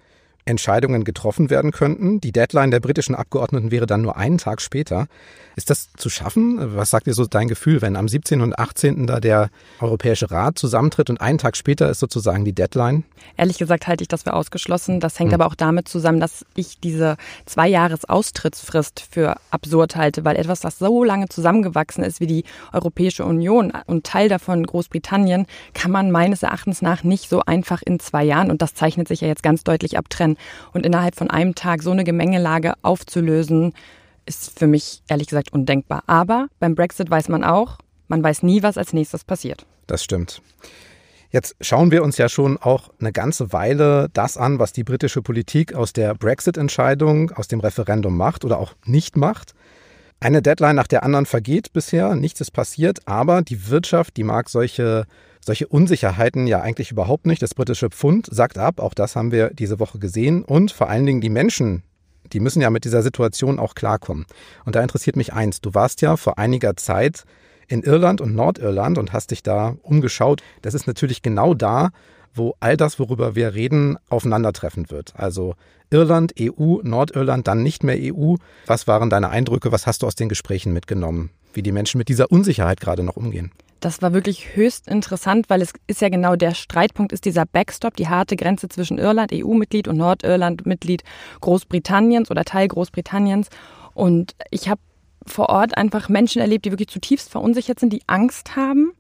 Entscheidungen 0.47 1.05
getroffen 1.05 1.51
werden 1.51 1.73
könnten. 1.73 2.21
Die 2.21 2.33
Deadline 2.33 2.71
der 2.71 2.81
britischen 2.81 3.15
Abgeordneten 3.15 3.71
wäre 3.71 3.87
dann 3.87 4.03
nur 4.03 4.17
einen 4.17 4.39
Tag 4.39 4.63
später. 4.63 5.09
Ist 5.57 5.71
das 5.71 5.89
zu 5.97 6.11
schaffen? 6.11 6.77
Was 6.77 6.91
sagt 6.91 7.07
dir 7.07 7.15
so 7.15 7.25
dein 7.25 7.49
Gefühl, 7.49 7.83
wenn 7.83 7.97
am 7.97 8.09
17. 8.09 8.43
und 8.43 8.59
18. 8.59 9.07
da 9.07 9.21
der 9.21 9.49
Europäische 9.81 10.31
Rat 10.31 10.59
zusammentritt 10.59 11.09
und 11.09 11.21
einen 11.21 11.39
Tag 11.39 11.57
später 11.57 11.91
ist 11.91 11.99
sozusagen 11.99 12.45
die 12.45 12.53
Deadline? 12.53 13.05
Ehrlich 13.37 13.59
gesagt 13.59 13.87
halte 13.87 14.03
ich 14.03 14.09
das 14.09 14.23
für 14.23 14.35
ausgeschlossen. 14.35 15.01
Das 15.01 15.19
hängt 15.19 15.33
hm. 15.33 15.41
aber 15.41 15.51
auch 15.51 15.55
damit 15.55 15.89
zusammen, 15.89 16.21
dass 16.21 16.45
ich 16.55 16.79
diese 16.79 17.17
zwei 17.47 17.69
Jahres 17.69 18.05
Austrittsfrist 18.05 19.03
für 19.11 19.37
absurd 19.51 19.97
halte, 19.97 20.25
weil 20.25 20.37
etwas, 20.37 20.61
das 20.61 20.79
so 20.79 21.03
lange 21.03 21.29
zusammengewachsen 21.29 22.05
ist 22.05 22.21
wie 22.21 22.27
die 22.27 22.45
Europäische 22.73 23.25
Union 23.25 23.73
und 23.87 24.05
Teil 24.05 24.29
davon 24.29 24.65
Großbritannien, 24.65 25.47
kann 25.75 25.91
man 25.91 26.11
meines 26.11 26.43
Erachtens 26.43 26.83
nach 26.83 27.03
nicht 27.03 27.31
so 27.31 27.41
einfach 27.41 27.83
in 27.83 27.99
zwei 27.99 28.25
Jahren, 28.25 28.51
und 28.51 28.63
das 28.63 28.75
zeichnet 28.75 29.09
sich 29.09 29.23
ja 29.23 29.29
jetzt 29.29 29.43
ganz 29.43 29.65
deutlich 29.65 29.97
und 30.73 30.87
innerhalb 30.87 31.17
von 31.17 31.31
einem 31.31 31.55
Tag 31.55 31.83
so 31.83 31.91
eine 31.91 32.05
Gemengelage 32.05 32.75
aufzulösen, 32.83 33.73
ist 34.27 34.59
für 34.59 34.67
mich 34.67 35.03
ehrlich 35.09 35.29
gesagt 35.29 35.53
undenkbar. 35.53 36.03
Aber 36.07 36.49
beim 36.59 36.75
Brexit 36.75 37.11
weiß 37.11 37.29
man 37.29 37.45
auch, 37.45 37.79
man 38.09 38.23
weiß 38.23 38.43
nie, 38.43 38.63
was 38.63 38.79
als 38.79 38.93
nächstes 38.93 39.25
passiert. 39.25 39.67
Das 39.87 40.03
stimmt. 40.03 40.43
Jetzt 41.31 41.57
schauen 41.61 41.91
wir 41.91 42.03
uns 42.03 42.19
ja 42.19 42.29
schon 42.29 42.57
auch 42.57 42.89
eine 43.01 43.13
ganze 43.13 43.53
Weile 43.53 44.09
das 44.13 44.37
an, 44.37 44.59
was 44.59 44.73
die 44.73 44.85
britische 44.85 45.23
Politik 45.23 45.75
aus 45.75 45.93
der 45.93 46.15
Brexit-Entscheidung, 46.15 47.31
aus 47.33 47.49
dem 47.49 47.61
Referendum 47.61 48.17
macht 48.17 48.45
oder 48.45 48.59
auch 48.59 48.75
nicht 48.85 49.17
macht. 49.17 49.55
Eine 50.19 50.41
Deadline 50.41 50.77
nach 50.77 50.87
der 50.87 51.03
anderen 51.03 51.27
vergeht 51.27 51.73
bisher, 51.73 52.15
nichts 52.15 52.41
ist 52.41 52.53
passiert, 52.53 53.01
aber 53.07 53.43
die 53.43 53.69
Wirtschaft, 53.69 54.17
die 54.17 54.25
mag 54.25 54.49
solche 54.49 55.05
solche 55.47 55.69
Unsicherheiten 55.69 56.49
ja 56.49 56.61
eigentlich 56.61 56.91
überhaupt 56.91 57.25
nicht. 57.25 57.41
Das 57.41 57.55
britische 57.55 57.89
Pfund 57.89 58.29
sagt 58.31 58.59
ab, 58.59 58.81
auch 58.81 58.95
das 58.95 59.15
haben 59.15 59.31
wir 59.31 59.51
diese 59.51 59.79
Woche 59.79 60.01
gesehen. 60.01 60.43
Und 60.43 60.73
vor 60.73 60.91
allen 60.91 61.07
Dingen 61.07 61.21
die 61.21 61.31
Menschen, 61.31 61.85
die 62.33 62.41
müssen 62.41 62.61
ja 62.61 62.69
mit 62.69 62.85
dieser 62.85 63.03
Situation 63.03 63.61
auch 63.61 63.77
klarkommen. 63.77 64.27
Und 64.65 64.75
da 64.75 64.83
interessiert 64.83 65.15
mich 65.15 65.33
eins. 65.33 65.61
Du 65.61 65.73
warst 65.73 66.03
ja 66.03 66.17
vor 66.17 66.39
einiger 66.39 66.77
Zeit 66.77 67.25
in 67.69 67.85
Irland 67.85 68.21
und 68.21 68.35
Nordirland 68.35 68.99
und 68.99 69.13
hast 69.13 69.31
dich 69.31 69.45
da 69.45 69.77
umgeschaut. 69.83 70.43
Das 70.63 70.75
ist 70.75 70.89
natürlich 70.89 71.23
genau 71.23 71.55
da, 71.55 71.91
wo 72.35 72.57
all 72.59 72.77
das, 72.77 72.99
worüber 72.99 73.37
wir 73.37 73.55
reden, 73.55 73.99
aufeinandertreffen 74.09 74.91
wird. 74.91 75.15
Also 75.17 75.55
Irland, 75.91 76.35
EU, 76.41 76.79
Nordirland, 76.83 77.47
dann 77.47 77.63
nicht 77.63 77.85
mehr 77.85 77.97
EU. 77.97 78.35
Was 78.67 78.89
waren 78.89 79.11
deine 79.11 79.31
Eindrücke? 79.31 79.71
Was 79.71 79.87
hast 79.87 80.03
du 80.03 80.09
aus 80.09 80.17
den 80.17 80.29
Gesprächen 80.29 80.73
mitgenommen? 80.73 81.31
Wie 81.55 81.63
die 81.63 81.73
Menschen 81.73 81.99
mit 81.99 82.09
dieser 82.09 82.33
Unsicherheit 82.33 82.81
gerade 82.81 83.05
noch 83.05 83.17
umgehen? 83.17 83.53
Das 83.81 84.01
war 84.03 84.13
wirklich 84.13 84.57
höchst 84.57 84.89
interessant, 84.89 85.51
weil 85.51 85.61
es 85.61 85.73
ist 85.87 86.01
ja 86.01 86.09
genau 86.09 86.35
der 86.37 86.55
Streitpunkt, 86.55 87.13
ist 87.13 87.25
dieser 87.25 87.45
Backstop, 87.45 87.97
die 87.97 88.09
harte 88.09 88.37
Grenze 88.37 88.69
zwischen 88.69 88.99
Irland, 88.99 89.33
EU-Mitglied 89.33 89.87
und 89.89 89.97
Nordirland, 89.97 90.65
Mitglied 90.67 91.03
Großbritanniens 91.41 92.31
oder 92.31 92.45
Teil 92.45 92.69
Großbritanniens. 92.69 93.49
Und 93.95 94.35
ich 94.51 94.69
habe 94.69 94.81
vor 95.27 95.49
Ort 95.49 95.77
einfach 95.77 96.09
Menschen 96.09 96.41
erlebt, 96.41 96.65
die 96.65 96.71
wirklich 96.71 96.89
zutiefst 96.89 97.31
verunsichert 97.31 97.81
sind, 97.81 97.93
die 97.93 98.03
Angst 98.07 98.57
haben, 98.57 98.93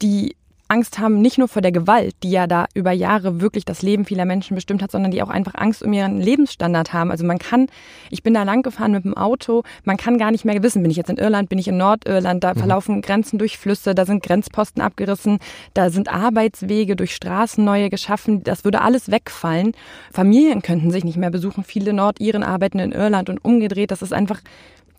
die 0.00 0.36
Angst 0.72 0.98
haben, 0.98 1.20
nicht 1.20 1.36
nur 1.36 1.48
vor 1.48 1.60
der 1.60 1.70
Gewalt, 1.70 2.14
die 2.22 2.30
ja 2.30 2.46
da 2.46 2.64
über 2.72 2.92
Jahre 2.92 3.42
wirklich 3.42 3.66
das 3.66 3.82
Leben 3.82 4.06
vieler 4.06 4.24
Menschen 4.24 4.54
bestimmt 4.54 4.82
hat, 4.82 4.90
sondern 4.90 5.10
die 5.10 5.22
auch 5.22 5.28
einfach 5.28 5.54
Angst 5.54 5.82
um 5.82 5.92
ihren 5.92 6.18
Lebensstandard 6.18 6.94
haben. 6.94 7.10
Also 7.10 7.26
man 7.26 7.38
kann, 7.38 7.66
ich 8.08 8.22
bin 8.22 8.32
da 8.32 8.42
lang 8.42 8.62
gefahren 8.62 8.92
mit 8.92 9.04
dem 9.04 9.14
Auto, 9.14 9.64
man 9.84 9.98
kann 9.98 10.16
gar 10.16 10.30
nicht 10.30 10.46
mehr 10.46 10.62
wissen, 10.62 10.80
bin 10.80 10.90
ich 10.90 10.96
jetzt 10.96 11.10
in 11.10 11.18
Irland, 11.18 11.50
bin 11.50 11.58
ich 11.58 11.68
in 11.68 11.76
Nordirland, 11.76 12.42
da 12.42 12.54
mhm. 12.54 12.58
verlaufen 12.58 13.02
Grenzen 13.02 13.38
durch 13.38 13.58
Flüsse, 13.58 13.94
da 13.94 14.06
sind 14.06 14.22
Grenzposten 14.22 14.82
abgerissen, 14.82 15.40
da 15.74 15.90
sind 15.90 16.10
Arbeitswege 16.10 16.96
durch 16.96 17.14
Straßen 17.14 17.62
neue 17.62 17.90
geschaffen, 17.90 18.42
das 18.42 18.64
würde 18.64 18.80
alles 18.80 19.10
wegfallen. 19.10 19.72
Familien 20.10 20.62
könnten 20.62 20.90
sich 20.90 21.04
nicht 21.04 21.18
mehr 21.18 21.30
besuchen, 21.30 21.64
viele 21.64 21.92
Nordiren 21.92 22.42
arbeiten 22.42 22.78
in 22.78 22.92
Irland 22.92 23.28
und 23.28 23.44
umgedreht, 23.44 23.90
das 23.90 24.00
ist 24.00 24.14
einfach 24.14 24.40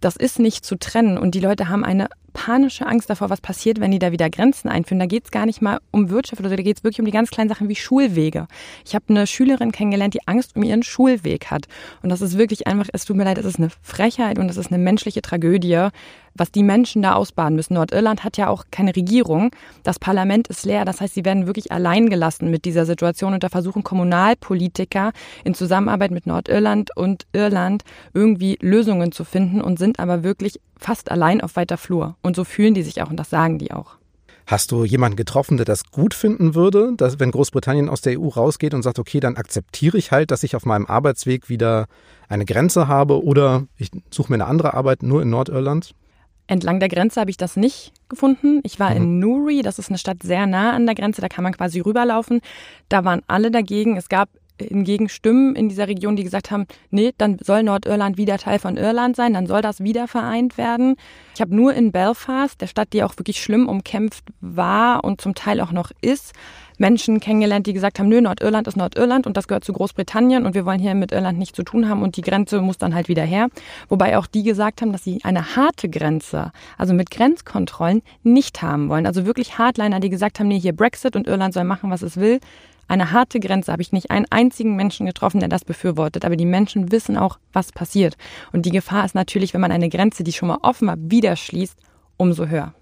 das 0.04 0.18
ist 0.18 0.38
nicht 0.38 0.66
zu 0.66 0.78
trennen. 0.78 1.18
Und 1.18 1.34
die 1.34 1.40
Leute 1.40 1.70
haben 1.70 1.86
eine 1.86 2.10
panische 2.34 2.86
Angst 2.86 3.10
davor, 3.10 3.30
was 3.30 3.42
passiert, 3.42 3.80
wenn 3.80 3.92
die 3.92 4.00
da 4.00 4.12
wieder 4.12 4.30
Grenzen 4.30 4.68
einführen. 4.68 5.00
Da 5.00 5.06
geht 5.06 5.26
es 5.26 5.32
gar 5.32 5.46
nicht 5.46 5.62
mal 5.62 5.80
um 5.92 6.10
Wirtschaft 6.10 6.40
oder 6.40 6.50
da 6.50 6.62
geht 6.62 6.78
es 6.78 6.84
wirklich 6.84 7.00
um 7.00 7.06
die 7.06 7.12
ganz 7.12 7.30
kleinen 7.30 7.50
Sachen 7.50 7.70
wie 7.70 7.76
Schulwege. 7.76 8.48
Ich 8.86 8.96
habe 8.96 9.06
eine 9.10 9.28
Schülerin 9.28 9.72
kennengelernt, 9.72 10.14
die 10.14 10.28
Angst 10.28 10.56
um 10.56 10.64
ihren 10.64 10.84
Schulweg 10.84 11.52
hat. 11.52 11.68
Und 12.02 12.10
das 12.10 12.22
ist 12.22 12.38
wirklich 12.38 12.68
einfach, 12.68 12.88
es 12.92 13.06
tut 13.06 13.16
mir 13.16 13.24
leid, 13.24 13.38
es 13.38 13.46
ist 13.46 13.60
eine 13.60 13.70
Frechheit 13.82 14.40
und 14.40 14.50
es 14.50 14.58
ist 14.58 14.72
eine 14.72 14.84
menschliche 14.84 15.22
Tragödie, 15.22 15.90
was 16.36 16.52
die 16.52 16.64
Menschen 16.64 17.02
da 17.02 17.14
ausbaden 17.14 17.56
müssen. 17.56 17.76
Nordirland 17.76 18.24
hat 18.24 18.38
ja 18.38 18.48
auch 18.48 18.66
keine 18.72 18.96
Regierung. 18.96 19.52
Das 19.84 20.00
Parlament 20.00 20.48
ist 20.48 20.66
leer. 20.66 20.86
Das 20.86 21.02
heißt, 21.02 21.14
sie 21.14 21.26
werden 21.26 21.48
wirklich 21.48 21.72
allein 21.72 22.10
gelassen 22.10 22.50
mit 22.50 22.66
dieser 22.66 22.86
Situation 22.86 23.34
und 23.34 23.44
da 23.44 23.50
versuchen 23.50 23.84
Kommunalpolitiker 23.84 25.12
in 25.44 25.54
Zusammenarbeit 25.54 26.12
mit 26.12 26.26
Nordirland 26.26 26.96
und 26.96 27.26
Irland 27.34 27.84
irgendwie 28.14 28.58
Lösungen 28.62 29.12
zu 29.12 29.24
finden 29.24 29.62
und 29.62 29.78
sind 29.80 30.00
aber 30.00 30.24
wirklich 30.24 30.60
fast 30.78 31.12
allein 31.12 31.42
auf 31.42 31.56
weiter 31.56 31.78
Flur. 31.78 32.16
Und 32.24 32.36
so 32.36 32.44
fühlen 32.44 32.74
die 32.74 32.82
sich 32.82 33.04
auch 33.04 33.12
und 33.12 33.18
das 33.18 33.30
sagen 33.30 33.60
die 33.60 33.72
auch. 33.72 33.98
Hast 34.46 34.72
du 34.72 34.84
jemanden 34.84 35.16
getroffen, 35.16 35.56
der 35.56 35.66
das 35.66 35.86
gut 35.86 36.14
finden 36.14 36.54
würde, 36.54 36.94
dass 36.98 37.20
wenn 37.20 37.32
Großbritannien 37.32 37.88
aus 37.88 38.02
der 38.02 38.20
EU 38.20 38.28
rausgeht 38.28 38.74
und 38.74 38.82
sagt, 38.82 39.00
okay, 39.00 39.20
dann 39.20 39.38
akzeptiere 39.38 39.98
ich 39.98 40.12
halt, 40.12 40.32
dass 40.32 40.44
ich 40.44 40.56
auf 40.56 40.66
meinem 40.66 40.86
Arbeitsweg 40.86 41.48
wieder 41.48 41.86
eine 42.28 42.44
Grenze 42.44 42.88
habe 42.88 43.24
oder 43.24 43.68
ich 43.78 43.90
suche 44.10 44.32
mir 44.32 44.36
eine 44.36 44.48
andere 44.48 44.74
Arbeit 44.74 45.04
nur 45.04 45.22
in 45.22 45.30
Nordirland? 45.30 45.94
Entlang 46.48 46.82
der 46.82 46.90
Grenze 46.90 47.22
habe 47.22 47.30
ich 47.30 47.38
das 47.38 47.56
nicht 47.56 47.94
gefunden. 48.10 48.60
Ich 48.64 48.80
war 48.80 48.90
mhm. 48.90 48.98
in 48.98 49.20
Newry, 49.20 49.62
das 49.62 49.80
ist 49.80 49.90
eine 49.90 49.98
Stadt 49.98 50.24
sehr 50.24 50.46
nah 50.46 50.74
an 50.74 50.86
der 50.86 50.96
Grenze, 50.96 51.22
da 51.22 51.30
kann 51.30 51.44
man 51.44 51.54
quasi 51.54 51.80
rüberlaufen. 51.80 52.42
Da 52.90 53.06
waren 53.06 53.22
alle 53.28 53.50
dagegen. 53.50 53.96
Es 53.96 54.10
gab 54.10 54.28
hingegen 54.60 55.10
Stimmen 55.10 55.56
in 55.56 55.70
dieser 55.70 55.88
Region, 55.88 56.16
die 56.16 56.24
gesagt 56.24 56.52
haben, 56.52 56.66
nee, 56.90 57.12
dann 57.18 57.38
soll 57.42 57.64
Nordirland 57.64 58.18
wieder 58.18 58.38
Teil 58.38 58.60
von 58.60 58.78
Irland 58.78 59.16
sein, 59.16 59.34
dann 59.34 59.48
soll 59.48 59.62
das 59.62 59.84
wieder 59.84 60.08
vereint 60.08 60.58
werden. 60.58 60.96
Ich 61.36 61.42
habe 61.42 61.56
nur 61.56 61.74
in 61.74 61.92
Belfast, 61.92 62.60
der 62.62 62.68
Stadt, 62.68 62.94
die 62.94 63.04
auch 63.04 63.18
wirklich 63.18 63.42
schlimm 63.42 63.68
umkämpft 63.68 64.26
war 64.42 65.04
und 65.04 65.22
zum 65.22 65.36
Teil 65.36 65.62
auch 65.62 65.72
noch 65.72 65.92
ist, 66.02 66.34
Menschen 66.78 67.20
kennengelernt, 67.20 67.68
die 67.68 67.74
gesagt 67.74 68.00
haben, 68.00 68.10
nö, 68.10 68.20
Nordirland 68.20 68.68
ist 68.68 68.78
Nordirland 68.78 69.28
und 69.28 69.38
das 69.38 69.48
gehört 69.48 69.64
zu 69.64 69.74
Großbritannien 69.74 70.46
und 70.46 70.56
wir 70.56 70.66
wollen 70.66 70.80
hier 70.80 70.96
mit 70.96 71.12
Irland 71.12 71.38
nichts 71.38 71.56
zu 71.56 71.64
tun 71.64 71.88
haben 71.88 72.02
und 72.02 72.18
die 72.18 72.22
Grenze 72.22 72.62
muss 72.62 72.78
dann 72.78 72.96
halt 72.96 73.08
wieder 73.08 73.24
her. 73.24 73.48
Wobei 73.90 74.18
auch 74.18 74.28
die 74.28 74.44
gesagt 74.44 74.82
haben, 74.82 74.92
dass 74.92 75.04
sie 75.04 75.20
eine 75.24 75.56
harte 75.56 75.90
Grenze, 75.90 76.52
also 76.78 76.94
mit 76.94 77.12
Grenzkontrollen, 77.12 78.02
nicht 78.24 78.62
haben 78.62 78.90
wollen. 78.90 79.06
Also 79.06 79.26
wirklich 79.26 79.58
Hardliner, 79.58 80.00
die 80.00 80.10
gesagt 80.10 80.40
haben, 80.40 80.48
nee, 80.48 80.60
hier 80.60 80.76
Brexit 80.76 81.16
und 81.16 81.28
Irland 81.28 81.54
soll 81.54 81.64
machen, 81.64 81.90
was 81.90 82.02
es 82.02 82.18
will. 82.18 82.40
Eine 82.88 83.12
harte 83.12 83.40
Grenze 83.40 83.72
habe 83.72 83.82
ich 83.82 83.92
nicht 83.92 84.12
einen 84.12 84.26
einzigen 84.30 84.76
Menschen 84.76 85.06
getroffen, 85.06 85.40
der 85.40 85.50
das 85.50 85.66
befürwortet. 85.66 86.26
Aber 86.26 86.36
die 86.36 86.46
Menschen 86.46 86.92
wissen 86.92 87.18
auch, 87.18 87.40
was 87.52 87.72
passiert. 87.72 88.18
Und 88.52 88.66
die 88.66 88.72
Gefahr 88.72 89.06
ist 89.06 89.16
natürlich, 89.16 89.54
wenn 89.54 89.62
man 89.62 89.72
eine 89.72 89.90
Grenze, 89.90 90.24
die 90.24 90.34
schon 90.34 90.50
mal 90.50 90.60
offen 90.62 90.88
war, 90.88 90.98
wieder 91.00 91.36
schließt, 91.36 91.78
umso 92.18 92.48
höher. 92.48 92.74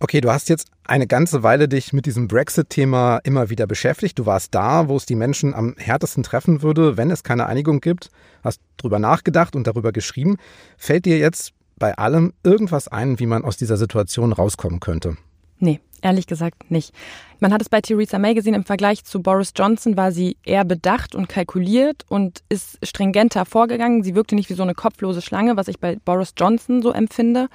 Okay, 0.00 0.20
du 0.20 0.30
hast 0.30 0.48
jetzt 0.48 0.70
eine 0.84 1.08
ganze 1.08 1.42
Weile 1.42 1.68
dich 1.68 1.92
mit 1.92 2.06
diesem 2.06 2.28
Brexit-Thema 2.28 3.18
immer 3.24 3.50
wieder 3.50 3.66
beschäftigt. 3.66 4.16
Du 4.18 4.26
warst 4.26 4.54
da, 4.54 4.88
wo 4.88 4.96
es 4.96 5.06
die 5.06 5.16
Menschen 5.16 5.54
am 5.54 5.74
härtesten 5.76 6.22
treffen 6.22 6.62
würde, 6.62 6.96
wenn 6.96 7.10
es 7.10 7.24
keine 7.24 7.46
Einigung 7.46 7.80
gibt. 7.80 8.10
Hast 8.44 8.60
drüber 8.76 9.00
nachgedacht 9.00 9.56
und 9.56 9.66
darüber 9.66 9.90
geschrieben. 9.90 10.36
Fällt 10.76 11.04
dir 11.04 11.18
jetzt 11.18 11.52
bei 11.78 11.94
allem 11.98 12.32
irgendwas 12.44 12.86
ein, 12.86 13.18
wie 13.18 13.26
man 13.26 13.44
aus 13.44 13.56
dieser 13.56 13.76
Situation 13.76 14.32
rauskommen 14.32 14.78
könnte? 14.78 15.16
Nee, 15.58 15.80
ehrlich 16.02 16.26
gesagt 16.26 16.70
nicht. 16.70 16.94
Man 17.40 17.52
hat 17.52 17.62
es 17.62 17.68
bei 17.68 17.80
Theresa 17.80 18.18
May 18.18 18.34
gesehen, 18.34 18.54
im 18.54 18.64
Vergleich 18.64 19.04
zu 19.04 19.22
Boris 19.22 19.52
Johnson 19.56 19.96
war 19.96 20.12
sie 20.12 20.36
eher 20.44 20.64
bedacht 20.64 21.14
und 21.14 21.28
kalkuliert 21.28 22.04
und 22.08 22.42
ist 22.48 22.78
stringenter 22.82 23.44
vorgegangen. 23.44 24.02
Sie 24.02 24.14
wirkte 24.14 24.34
nicht 24.34 24.50
wie 24.50 24.54
so 24.54 24.62
eine 24.62 24.74
kopflose 24.74 25.22
Schlange, 25.22 25.56
was 25.56 25.68
ich 25.68 25.78
bei 25.78 25.96
Boris 26.04 26.34
Johnson 26.36 26.82
so 26.82 26.92
empfinde. 26.92 27.48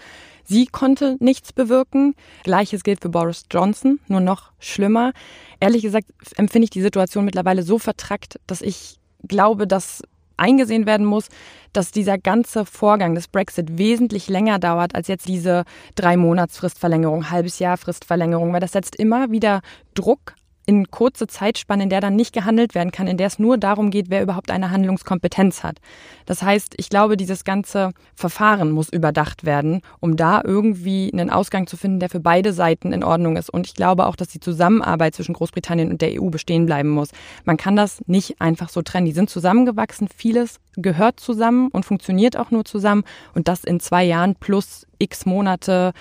Sie 0.45 0.65
konnte 0.65 1.17
nichts 1.19 1.53
bewirken. 1.53 2.15
Gleiches 2.43 2.83
gilt 2.83 3.01
für 3.01 3.09
Boris 3.09 3.45
Johnson, 3.51 3.99
nur 4.07 4.19
noch 4.21 4.51
schlimmer. 4.59 5.13
Ehrlich 5.59 5.83
gesagt 5.83 6.07
empfinde 6.35 6.65
ich 6.65 6.69
die 6.69 6.81
Situation 6.81 7.25
mittlerweile 7.25 7.63
so 7.63 7.79
vertrackt, 7.79 8.39
dass 8.47 8.61
ich 8.61 8.99
glaube, 9.27 9.67
dass 9.67 10.03
eingesehen 10.37 10.85
werden 10.85 11.05
muss, 11.05 11.29
dass 11.73 11.91
dieser 11.91 12.17
ganze 12.17 12.65
Vorgang 12.65 13.15
des 13.15 13.27
Brexit 13.27 13.77
wesentlich 13.77 14.29
länger 14.29 14.59
dauert 14.59 14.95
als 14.95 15.07
jetzt 15.07 15.27
diese 15.27 15.63
drei 15.95 16.17
Monatsfristverlängerung, 16.17 17.29
halbes 17.31 17.59
Jahr 17.59 17.77
Fristverlängerung, 17.77 18.53
weil 18.53 18.59
das 18.59 18.73
setzt 18.73 18.95
immer 18.95 19.31
wieder 19.31 19.61
Druck 19.95 20.35
in 20.65 20.89
kurze 20.89 21.27
Zeitspanne, 21.27 21.83
in 21.83 21.89
der 21.89 22.01
dann 22.01 22.15
nicht 22.15 22.33
gehandelt 22.33 22.75
werden 22.75 22.91
kann, 22.91 23.07
in 23.07 23.17
der 23.17 23.27
es 23.27 23.39
nur 23.39 23.57
darum 23.57 23.91
geht, 23.91 24.09
wer 24.09 24.21
überhaupt 24.21 24.49
eine 24.51 24.71
Handlungskompetenz 24.71 25.63
hat. 25.63 25.79
Das 26.25 26.41
heißt, 26.41 26.75
ich 26.77 26.89
glaube, 26.89 27.17
dieses 27.17 27.43
ganze 27.43 27.91
Verfahren 28.15 28.71
muss 28.71 28.89
überdacht 28.89 29.45
werden, 29.45 29.81
um 29.99 30.15
da 30.15 30.41
irgendwie 30.43 31.11
einen 31.11 31.29
Ausgang 31.29 31.67
zu 31.67 31.75
finden, 31.75 31.99
der 31.99 32.09
für 32.09 32.19
beide 32.19 32.53
Seiten 32.53 32.93
in 32.93 33.03
Ordnung 33.03 33.35
ist. 33.35 33.49
Und 33.49 33.67
ich 33.67 33.73
glaube 33.73 34.05
auch, 34.05 34.15
dass 34.15 34.29
die 34.29 34.39
Zusammenarbeit 34.39 35.15
zwischen 35.15 35.33
Großbritannien 35.33 35.91
und 35.91 36.01
der 36.01 36.21
EU 36.21 36.29
bestehen 36.29 36.65
bleiben 36.65 36.89
muss. 36.89 37.09
Man 37.43 37.57
kann 37.57 37.75
das 37.75 38.01
nicht 38.07 38.39
einfach 38.39 38.69
so 38.69 38.81
trennen. 38.81 39.05
Die 39.05 39.11
sind 39.11 39.29
zusammengewachsen, 39.29 40.07
vieles 40.15 40.59
gehört 40.75 41.19
zusammen 41.19 41.67
und 41.69 41.85
funktioniert 41.85 42.37
auch 42.37 42.51
nur 42.51 42.65
zusammen. 42.65 43.03
Und 43.33 43.47
das 43.47 43.63
in 43.63 43.79
zwei 43.79 44.03
Jahren 44.03 44.35
plus 44.35 44.87
x 44.97 45.25
Monate 45.25 45.93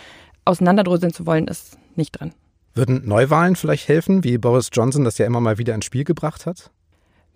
auseinanderdröseln 0.44 1.12
zu 1.12 1.26
wollen, 1.26 1.48
ist 1.48 1.78
nicht 1.96 2.12
drin. 2.12 2.32
Würden 2.74 3.06
Neuwahlen 3.06 3.56
vielleicht 3.56 3.88
helfen, 3.88 4.24
wie 4.24 4.38
Boris 4.38 4.70
Johnson 4.72 5.04
das 5.04 5.18
ja 5.18 5.26
immer 5.26 5.40
mal 5.40 5.58
wieder 5.58 5.74
ins 5.74 5.84
Spiel 5.84 6.04
gebracht 6.04 6.46
hat? 6.46 6.70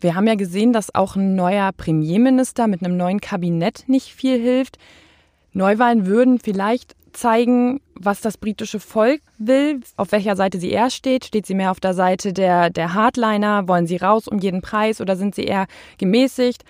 Wir 0.00 0.14
haben 0.14 0.26
ja 0.26 0.34
gesehen, 0.34 0.72
dass 0.72 0.94
auch 0.94 1.16
ein 1.16 1.34
neuer 1.34 1.72
Premierminister 1.72 2.66
mit 2.66 2.82
einem 2.82 2.96
neuen 2.96 3.20
Kabinett 3.20 3.84
nicht 3.86 4.14
viel 4.14 4.40
hilft. 4.40 4.78
Neuwahlen 5.52 6.06
würden 6.06 6.38
vielleicht 6.38 6.94
zeigen, 7.12 7.80
was 7.94 8.20
das 8.20 8.36
britische 8.36 8.78
Volk 8.78 9.22
will, 9.38 9.80
auf 9.96 10.12
welcher 10.12 10.36
Seite 10.36 10.58
sie 10.58 10.70
eher 10.70 10.90
steht. 10.90 11.24
Steht 11.24 11.46
sie 11.46 11.54
mehr 11.54 11.70
auf 11.70 11.80
der 11.80 11.94
Seite 11.94 12.32
der, 12.32 12.70
der 12.70 12.94
Hardliner? 12.94 13.68
Wollen 13.68 13.86
sie 13.86 13.96
raus 13.96 14.28
um 14.28 14.38
jeden 14.38 14.60
Preis 14.60 15.00
oder 15.00 15.16
sind 15.16 15.34
sie 15.34 15.44
eher 15.44 15.66
gemäßigt? 15.98 16.64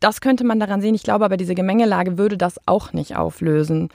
Das 0.00 0.20
könnte 0.20 0.44
man 0.44 0.58
daran 0.58 0.80
sehen. 0.80 0.94
Ich 0.94 1.04
glaube 1.04 1.24
aber, 1.24 1.36
diese 1.36 1.54
Gemengelage 1.54 2.18
würde 2.18 2.36
das 2.36 2.60
auch 2.66 2.92
nicht 2.92 3.16
auflösen. 3.16 3.90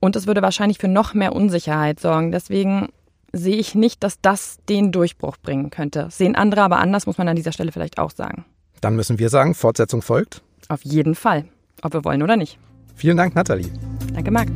Und 0.00 0.14
es 0.14 0.26
würde 0.26 0.42
wahrscheinlich 0.42 0.78
für 0.78 0.88
noch 0.88 1.14
mehr 1.14 1.34
Unsicherheit 1.34 2.00
sorgen. 2.00 2.32
Deswegen 2.32 2.90
sehe 3.32 3.56
ich 3.56 3.74
nicht, 3.74 4.02
dass 4.02 4.20
das 4.20 4.58
den 4.68 4.92
Durchbruch 4.92 5.36
bringen 5.36 5.70
könnte. 5.70 6.08
Sehen 6.10 6.36
andere 6.36 6.62
aber 6.62 6.78
anders, 6.78 7.06
muss 7.06 7.18
man 7.18 7.28
an 7.28 7.36
dieser 7.36 7.52
Stelle 7.52 7.72
vielleicht 7.72 7.98
auch 7.98 8.10
sagen. 8.10 8.44
Dann 8.80 8.96
müssen 8.96 9.18
wir 9.18 9.28
sagen, 9.28 9.54
Fortsetzung 9.54 10.02
folgt. 10.02 10.42
Auf 10.68 10.84
jeden 10.84 11.14
Fall, 11.14 11.44
ob 11.82 11.92
wir 11.92 12.04
wollen 12.04 12.22
oder 12.22 12.36
nicht. 12.36 12.58
Vielen 12.94 13.16
Dank, 13.16 13.34
Nathalie. 13.34 13.70
Danke, 14.14 14.30
Marc. 14.30 14.48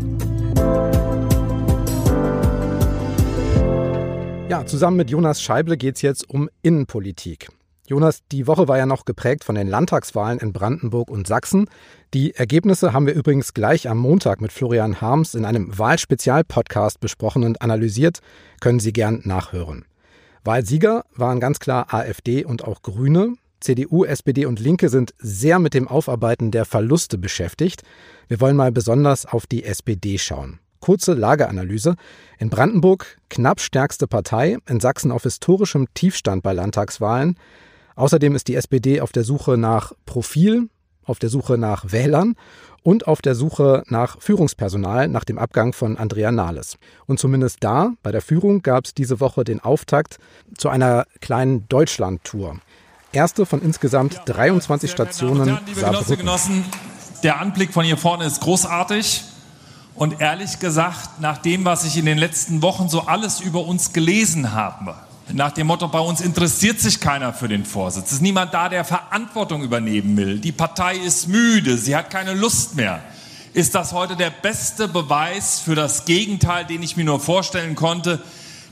Ja, 4.48 4.66
zusammen 4.66 4.96
mit 4.96 5.10
Jonas 5.10 5.40
Scheible 5.40 5.76
geht 5.76 5.96
es 5.96 6.02
jetzt 6.02 6.28
um 6.28 6.48
Innenpolitik. 6.62 7.50
Jonas, 7.90 8.20
die 8.30 8.46
Woche 8.46 8.68
war 8.68 8.78
ja 8.78 8.86
noch 8.86 9.04
geprägt 9.04 9.42
von 9.42 9.56
den 9.56 9.66
Landtagswahlen 9.66 10.38
in 10.38 10.52
Brandenburg 10.52 11.10
und 11.10 11.26
Sachsen. 11.26 11.66
Die 12.14 12.32
Ergebnisse 12.36 12.92
haben 12.92 13.08
wir 13.08 13.14
übrigens 13.14 13.52
gleich 13.52 13.88
am 13.88 13.98
Montag 13.98 14.40
mit 14.40 14.52
Florian 14.52 15.00
Harms 15.00 15.34
in 15.34 15.44
einem 15.44 15.76
Wahlspezial-Podcast 15.76 17.00
besprochen 17.00 17.42
und 17.42 17.62
analysiert. 17.62 18.20
Können 18.60 18.78
Sie 18.78 18.92
gern 18.92 19.22
nachhören. 19.24 19.86
Wahlsieger 20.44 21.04
waren 21.16 21.40
ganz 21.40 21.58
klar 21.58 21.92
AfD 21.92 22.44
und 22.44 22.62
auch 22.62 22.82
Grüne. 22.82 23.34
CDU, 23.58 24.04
SPD 24.04 24.46
und 24.46 24.60
Linke 24.60 24.88
sind 24.88 25.12
sehr 25.18 25.58
mit 25.58 25.74
dem 25.74 25.88
Aufarbeiten 25.88 26.52
der 26.52 26.66
Verluste 26.66 27.18
beschäftigt. 27.18 27.82
Wir 28.28 28.40
wollen 28.40 28.54
mal 28.54 28.70
besonders 28.70 29.26
auf 29.26 29.48
die 29.48 29.64
SPD 29.64 30.16
schauen. 30.18 30.60
kurze 30.78 31.14
Lageanalyse. 31.14 31.96
In 32.38 32.50
Brandenburg 32.50 33.18
knapp 33.30 33.60
stärkste 33.60 34.06
Partei, 34.06 34.58
in 34.68 34.78
Sachsen 34.78 35.10
auf 35.10 35.24
historischem 35.24 35.88
Tiefstand 35.94 36.44
bei 36.44 36.52
Landtagswahlen. 36.52 37.36
Außerdem 38.00 38.34
ist 38.34 38.48
die 38.48 38.54
SPD 38.54 39.02
auf 39.02 39.12
der 39.12 39.24
Suche 39.24 39.58
nach 39.58 39.92
Profil, 40.06 40.70
auf 41.04 41.18
der 41.18 41.28
Suche 41.28 41.58
nach 41.58 41.92
Wählern 41.92 42.34
und 42.82 43.06
auf 43.06 43.20
der 43.20 43.34
Suche 43.34 43.82
nach 43.88 44.22
Führungspersonal 44.22 45.06
nach 45.06 45.24
dem 45.24 45.36
Abgang 45.36 45.74
von 45.74 45.98
Andrea 45.98 46.32
Nahles. 46.32 46.78
Und 47.04 47.20
zumindest 47.20 47.58
da, 47.60 47.92
bei 48.02 48.10
der 48.10 48.22
Führung, 48.22 48.62
gab 48.62 48.86
es 48.86 48.94
diese 48.94 49.20
Woche 49.20 49.44
den 49.44 49.60
Auftakt 49.60 50.16
zu 50.56 50.70
einer 50.70 51.04
kleinen 51.20 51.68
Deutschland-Tour. 51.68 52.60
Erste 53.12 53.44
von 53.44 53.60
insgesamt 53.60 54.22
23 54.24 54.90
Stationen. 54.90 55.48
Herren, 55.48 55.66
liebe 55.66 55.80
Genossinnen 55.82 56.18
Genossen, 56.20 56.64
der 57.22 57.38
Anblick 57.38 57.74
von 57.74 57.84
hier 57.84 57.98
vorne 57.98 58.24
ist 58.24 58.40
großartig. 58.40 59.24
Und 59.94 60.22
ehrlich 60.22 60.58
gesagt, 60.58 61.20
nach 61.20 61.36
dem, 61.36 61.66
was 61.66 61.84
ich 61.84 61.98
in 61.98 62.06
den 62.06 62.16
letzten 62.16 62.62
Wochen 62.62 62.88
so 62.88 63.02
alles 63.02 63.42
über 63.42 63.66
uns 63.66 63.92
gelesen 63.92 64.52
habe, 64.54 64.94
nach 65.32 65.52
dem 65.52 65.66
Motto, 65.66 65.88
bei 65.88 66.00
uns 66.00 66.20
interessiert 66.20 66.80
sich 66.80 67.00
keiner 67.00 67.32
für 67.32 67.48
den 67.48 67.64
Vorsitz. 67.64 68.06
Es 68.06 68.12
ist 68.14 68.22
niemand 68.22 68.54
da, 68.54 68.68
der 68.68 68.84
Verantwortung 68.84 69.62
übernehmen 69.62 70.16
will. 70.16 70.38
Die 70.38 70.52
Partei 70.52 70.96
ist 70.96 71.28
müde, 71.28 71.76
sie 71.76 71.94
hat 71.94 72.10
keine 72.10 72.34
Lust 72.34 72.76
mehr. 72.76 73.02
Ist 73.52 73.74
das 73.74 73.92
heute 73.92 74.16
der 74.16 74.30
beste 74.30 74.88
Beweis 74.88 75.58
für 75.60 75.74
das 75.74 76.04
Gegenteil, 76.04 76.64
den 76.64 76.82
ich 76.82 76.96
mir 76.96 77.04
nur 77.04 77.20
vorstellen 77.20 77.74
konnte? 77.74 78.20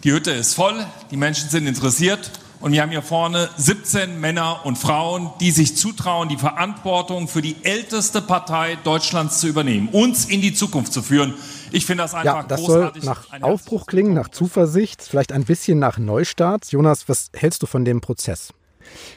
Die 0.04 0.12
Hütte 0.12 0.30
ist 0.30 0.54
voll, 0.54 0.86
die 1.10 1.16
Menschen 1.16 1.48
sind 1.48 1.66
interessiert 1.66 2.30
und 2.60 2.72
wir 2.72 2.82
haben 2.82 2.90
hier 2.90 3.02
vorne 3.02 3.48
17 3.56 4.20
Männer 4.20 4.60
und 4.64 4.76
Frauen, 4.76 5.30
die 5.40 5.50
sich 5.50 5.76
zutrauen, 5.76 6.28
die 6.28 6.36
Verantwortung 6.36 7.28
für 7.28 7.42
die 7.42 7.56
älteste 7.62 8.20
Partei 8.20 8.76
Deutschlands 8.84 9.40
zu 9.40 9.46
übernehmen, 9.46 9.88
uns 9.90 10.24
in 10.24 10.40
die 10.40 10.52
Zukunft 10.52 10.92
zu 10.92 11.02
führen. 11.02 11.34
Ich 11.70 11.86
finde 11.86 12.02
das 12.04 12.14
einfach 12.14 12.42
ja, 12.42 12.42
das 12.42 12.60
großartig. 12.60 13.04
soll 13.04 13.14
nach 13.14 13.42
Aufbruch 13.42 13.86
klingen, 13.86 14.14
nach 14.14 14.28
Zuversicht, 14.28 15.02
vielleicht 15.02 15.32
ein 15.32 15.44
bisschen 15.44 15.78
nach 15.78 15.98
Neustart. 15.98 16.70
Jonas, 16.72 17.08
was 17.08 17.30
hältst 17.34 17.62
du 17.62 17.66
von 17.66 17.84
dem 17.84 18.00
Prozess? 18.00 18.52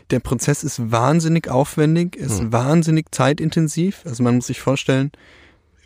Der 0.09 0.19
Prozess 0.19 0.63
ist 0.63 0.91
wahnsinnig 0.91 1.49
aufwendig, 1.49 2.15
ist 2.15 2.39
hm. 2.39 2.51
wahnsinnig 2.53 3.07
zeitintensiv. 3.11 4.01
Also 4.05 4.21
man 4.23 4.35
muss 4.35 4.47
sich 4.47 4.59
vorstellen, 4.59 5.11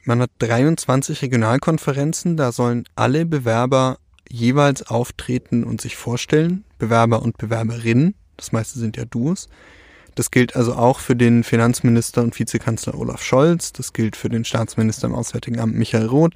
man 0.04 0.22
hat 0.22 0.32
23 0.40 1.22
Regionalkonferenzen, 1.22 2.38
da 2.38 2.52
sollen 2.52 2.86
alle 2.96 3.26
Bewerber 3.26 3.98
jeweils 4.30 4.88
auftreten 4.88 5.64
und 5.64 5.82
sich 5.82 5.96
vorstellen, 5.96 6.64
Bewerber 6.78 7.22
und 7.22 7.38
Bewerberinnen. 7.38 8.16
Das 8.38 8.52
meiste 8.52 8.80
sind 8.80 8.98
ja 8.98 9.06
Duos. 9.06 9.48
Das 10.16 10.32
gilt 10.32 10.56
also 10.56 10.76
auch 10.76 11.00
für 11.00 11.16
den 11.16 11.44
Finanzminister 11.44 12.24
und 12.24 12.38
Vizekanzler 12.40 12.98
Olaf 12.98 13.22
Scholz. 13.22 13.74
Das 13.74 13.92
gilt 13.92 14.16
für 14.16 14.30
den 14.30 14.46
Staatsminister 14.46 15.08
im 15.08 15.16
Auswärtigen 15.16 15.60
Amt 15.60 15.76
Michael 15.76 16.06
Roth. 16.06 16.34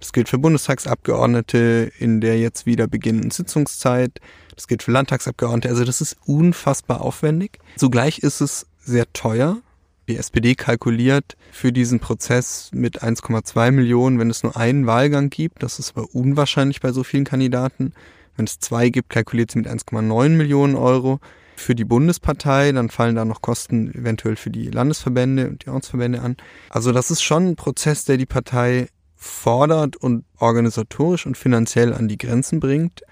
Das 0.00 0.12
gilt 0.12 0.28
für 0.28 0.38
Bundestagsabgeordnete 0.38 1.90
in 1.98 2.20
der 2.20 2.38
jetzt 2.38 2.66
wieder 2.66 2.86
beginnenden 2.86 3.30
Sitzungszeit. 3.30 4.20
Das 4.54 4.68
gilt 4.68 4.82
für 4.82 4.92
Landtagsabgeordnete. 4.92 5.70
Also 5.70 5.84
das 5.84 6.02
ist 6.02 6.16
unfassbar 6.26 7.00
aufwendig. 7.00 7.58
Zugleich 7.76 8.18
ist 8.18 8.42
es 8.42 8.66
sehr 8.80 9.10
teuer. 9.14 9.62
Die 10.08 10.16
SPD 10.16 10.54
kalkuliert 10.54 11.36
für 11.52 11.72
diesen 11.72 12.00
Prozess 12.00 12.70
mit 12.72 13.02
1,2 13.02 13.70
Millionen, 13.70 14.18
wenn 14.18 14.30
es 14.30 14.42
nur 14.42 14.56
einen 14.56 14.86
Wahlgang 14.86 15.30
gibt. 15.30 15.62
Das 15.62 15.78
ist 15.78 15.96
aber 15.96 16.12
unwahrscheinlich 16.12 16.80
bei 16.80 16.92
so 16.92 17.04
vielen 17.04 17.24
Kandidaten. 17.24 17.92
Wenn 18.36 18.46
es 18.46 18.58
zwei 18.58 18.88
gibt, 18.88 19.10
kalkuliert 19.10 19.52
sie 19.52 19.58
mit 19.58 19.68
1,9 19.68 20.30
Millionen 20.30 20.74
Euro 20.74 21.20
für 21.56 21.74
die 21.74 21.84
Bundespartei, 21.84 22.72
dann 22.72 22.90
fallen 22.90 23.14
da 23.14 23.24
noch 23.24 23.42
Kosten 23.42 23.94
eventuell 23.94 24.36
für 24.36 24.50
die 24.50 24.70
Landesverbände 24.70 25.48
und 25.48 25.64
die 25.64 25.70
Ortsverbände 25.70 26.20
an. 26.20 26.36
Also 26.70 26.92
das 26.92 27.10
ist 27.10 27.22
schon 27.22 27.50
ein 27.50 27.56
Prozess, 27.56 28.04
der 28.04 28.16
die 28.16 28.26
Partei 28.26 28.88
fordert 29.16 29.96
und 29.96 30.24
organisatorisch 30.38 31.26
und 31.26 31.36
finanziell 31.36 31.94
an 31.94 32.08
die 32.08 32.18
Grenzen 32.18 32.58
bringt. 32.58 33.02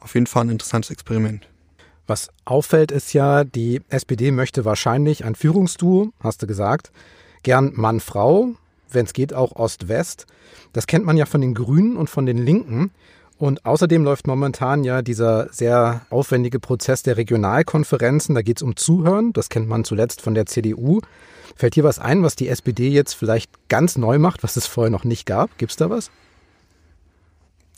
Auf 0.00 0.14
jeden 0.14 0.26
Fall 0.26 0.44
ein 0.44 0.50
interessantes 0.50 0.90
Experiment. 0.90 1.48
Was 2.06 2.28
auffällt, 2.44 2.92
ist 2.92 3.12
ja, 3.14 3.44
die 3.44 3.80
SPD 3.88 4.30
möchte 4.30 4.64
wahrscheinlich 4.64 5.24
ein 5.24 5.34
Führungsduo, 5.34 6.12
hast 6.20 6.42
du 6.42 6.46
gesagt. 6.46 6.92
Gern 7.42 7.72
Mann-Frau, 7.74 8.50
wenn 8.90 9.06
es 9.06 9.12
geht 9.12 9.32
auch 9.32 9.56
Ost-West. 9.56 10.26
Das 10.72 10.86
kennt 10.86 11.06
man 11.06 11.16
ja 11.16 11.26
von 11.26 11.40
den 11.40 11.54
Grünen 11.54 11.96
und 11.96 12.10
von 12.10 12.26
den 12.26 12.38
Linken. 12.38 12.90
Und 13.38 13.64
außerdem 13.66 14.04
läuft 14.04 14.26
momentan 14.26 14.84
ja 14.84 15.02
dieser 15.02 15.52
sehr 15.52 16.02
aufwendige 16.10 16.60
Prozess 16.60 17.02
der 17.02 17.16
Regionalkonferenzen. 17.16 18.34
Da 18.34 18.42
geht 18.42 18.58
es 18.58 18.62
um 18.62 18.76
Zuhören. 18.76 19.32
Das 19.32 19.48
kennt 19.48 19.68
man 19.68 19.84
zuletzt 19.84 20.20
von 20.20 20.34
der 20.34 20.46
CDU. 20.46 21.00
Fällt 21.56 21.76
dir 21.76 21.84
was 21.84 21.98
ein, 21.98 22.22
was 22.22 22.36
die 22.36 22.48
SPD 22.48 22.88
jetzt 22.88 23.14
vielleicht 23.14 23.50
ganz 23.68 23.96
neu 23.96 24.18
macht, 24.18 24.42
was 24.42 24.56
es 24.56 24.66
vorher 24.66 24.90
noch 24.90 25.04
nicht 25.04 25.26
gab? 25.26 25.56
Gibt 25.58 25.72
es 25.72 25.76
da 25.76 25.90
was? 25.90 26.10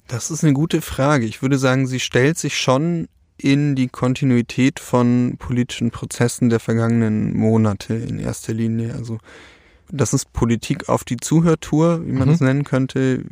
Das 0.09 0.31
ist 0.31 0.45
eine 0.45 0.53
gute 0.53 0.83
Frage. 0.83 1.27
Ich 1.27 1.43
würde 1.43 1.59
sagen, 1.59 1.87
sie 1.87 2.01
stellt 2.01 2.39
sich 2.39 2.59
schon 2.59 3.09
in 3.38 3.75
die 3.75 3.88
Kontinuität 3.88 4.81
von 4.81 5.37
politischen 5.38 5.90
Prozessen 5.90 6.49
der 6.49 6.61
vergangenen 6.61 7.37
Monate 7.37 7.94
in 7.94 8.18
erster 8.18 8.55
Linie. 8.55 8.94
Also 8.94 9.18
das 9.90 10.14
ist 10.14 10.33
Politik 10.33 10.88
auf 10.88 11.05
die 11.05 11.18
Zuhörtour, 11.18 12.07
wie 12.07 12.12
man 12.12 12.29
es 12.29 12.40
mhm. 12.40 12.46
nennen 12.46 12.64
könnte. 12.64 13.25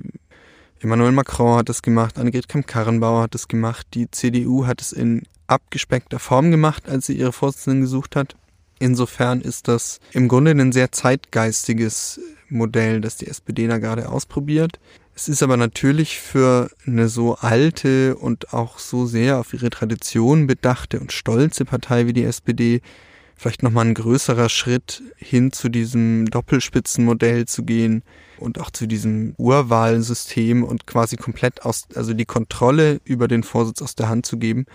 Emmanuel 0.80 1.12
Macron 1.12 1.56
hat 1.56 1.70
es 1.70 1.82
gemacht, 1.82 2.18
Annegret 2.18 2.48
Kramp-Karrenbauer 2.48 3.22
hat 3.22 3.34
es 3.34 3.48
gemacht, 3.48 3.86
die 3.94 4.10
CDU 4.10 4.66
hat 4.66 4.80
es 4.80 4.92
in 4.92 5.22
abgespeckter 5.46 6.18
Form 6.18 6.50
gemacht, 6.50 6.88
als 6.88 7.06
sie 7.06 7.14
ihre 7.14 7.32
Vorsitzenden 7.32 7.82
gesucht 7.82 8.16
hat. 8.16 8.36
Insofern 8.78 9.40
ist 9.40 9.68
das 9.68 10.00
im 10.12 10.28
Grunde 10.28 10.50
ein 10.50 10.72
sehr 10.72 10.92
zeitgeistiges 10.92 12.20
Modell, 12.48 13.00
das 13.00 13.16
die 13.16 13.26
SPD 13.26 13.66
da 13.66 13.78
gerade 13.78 14.08
ausprobiert. 14.08 14.78
Es 15.16 15.28
ist 15.28 15.44
aber 15.44 15.56
natürlich 15.56 16.18
für 16.18 16.70
eine 16.86 17.08
so 17.08 17.36
alte 17.36 18.16
und 18.16 18.52
auch 18.52 18.80
so 18.80 19.06
sehr 19.06 19.38
auf 19.38 19.54
ihre 19.54 19.70
Tradition 19.70 20.48
bedachte 20.48 20.98
und 20.98 21.12
stolze 21.12 21.64
Partei 21.64 22.08
wie 22.08 22.12
die 22.12 22.24
SPD 22.24 22.80
vielleicht 23.36 23.62
nochmal 23.62 23.86
ein 23.86 23.94
größerer 23.94 24.48
Schritt 24.48 25.02
hin 25.16 25.52
zu 25.52 25.68
diesem 25.68 26.26
Doppelspitzenmodell 26.26 27.46
zu 27.46 27.64
gehen 27.64 28.02
und 28.38 28.60
auch 28.60 28.70
zu 28.70 28.86
diesem 28.86 29.34
Urwahlsystem 29.38 30.64
und 30.64 30.86
quasi 30.86 31.16
komplett 31.16 31.64
aus, 31.64 31.84
also 31.94 32.12
die 32.12 32.24
Kontrolle 32.24 33.00
über 33.04 33.28
den 33.28 33.44
Vorsitz 33.44 33.82
aus 33.82 33.94
der 33.94 34.08
Hand 34.08 34.26
zu 34.26 34.38
geben. 34.38 34.66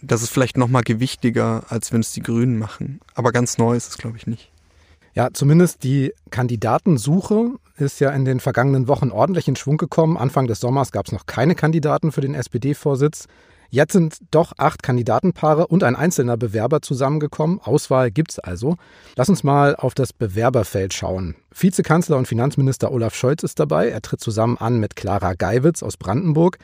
Das 0.00 0.22
ist 0.22 0.30
vielleicht 0.30 0.56
nochmal 0.56 0.82
gewichtiger, 0.82 1.64
als 1.68 1.92
wenn 1.92 2.00
es 2.00 2.12
die 2.12 2.22
Grünen 2.22 2.58
machen. 2.58 3.00
Aber 3.14 3.30
ganz 3.30 3.58
neu 3.58 3.76
ist 3.76 3.90
es, 3.90 3.98
glaube 3.98 4.16
ich, 4.16 4.26
nicht. 4.26 4.50
Ja, 5.14 5.28
zumindest 5.32 5.84
die 5.84 6.12
Kandidatensuche 6.30 7.52
ist 7.76 8.00
ja 8.00 8.10
in 8.10 8.24
den 8.24 8.40
vergangenen 8.40 8.88
Wochen 8.88 9.10
ordentlich 9.10 9.48
in 9.48 9.56
Schwung 9.56 9.76
gekommen. 9.76 10.16
Anfang 10.16 10.46
des 10.46 10.60
Sommers 10.60 10.92
gab 10.92 11.06
es 11.06 11.12
noch 11.12 11.26
keine 11.26 11.54
Kandidaten 11.54 12.12
für 12.12 12.20
den 12.20 12.34
SPD-Vorsitz. 12.34 13.26
Jetzt 13.70 13.94
sind 13.94 14.18
doch 14.30 14.52
acht 14.58 14.82
Kandidatenpaare 14.82 15.66
und 15.66 15.82
ein 15.82 15.96
einzelner 15.96 16.36
Bewerber 16.36 16.82
zusammengekommen. 16.82 17.58
Auswahl 17.58 18.10
gibt's 18.10 18.38
also. 18.38 18.76
Lass 19.16 19.30
uns 19.30 19.44
mal 19.44 19.76
auf 19.76 19.94
das 19.94 20.12
Bewerberfeld 20.12 20.92
schauen. 20.92 21.36
Vizekanzler 21.58 22.18
und 22.18 22.28
Finanzminister 22.28 22.92
Olaf 22.92 23.14
Scholz 23.14 23.42
ist 23.42 23.58
dabei. 23.58 23.88
Er 23.88 24.02
tritt 24.02 24.20
zusammen 24.20 24.58
an 24.58 24.78
mit 24.78 24.94
Clara 24.94 25.32
Geiwitz 25.32 25.82
aus 25.82 25.96
Brandenburg. 25.96 26.58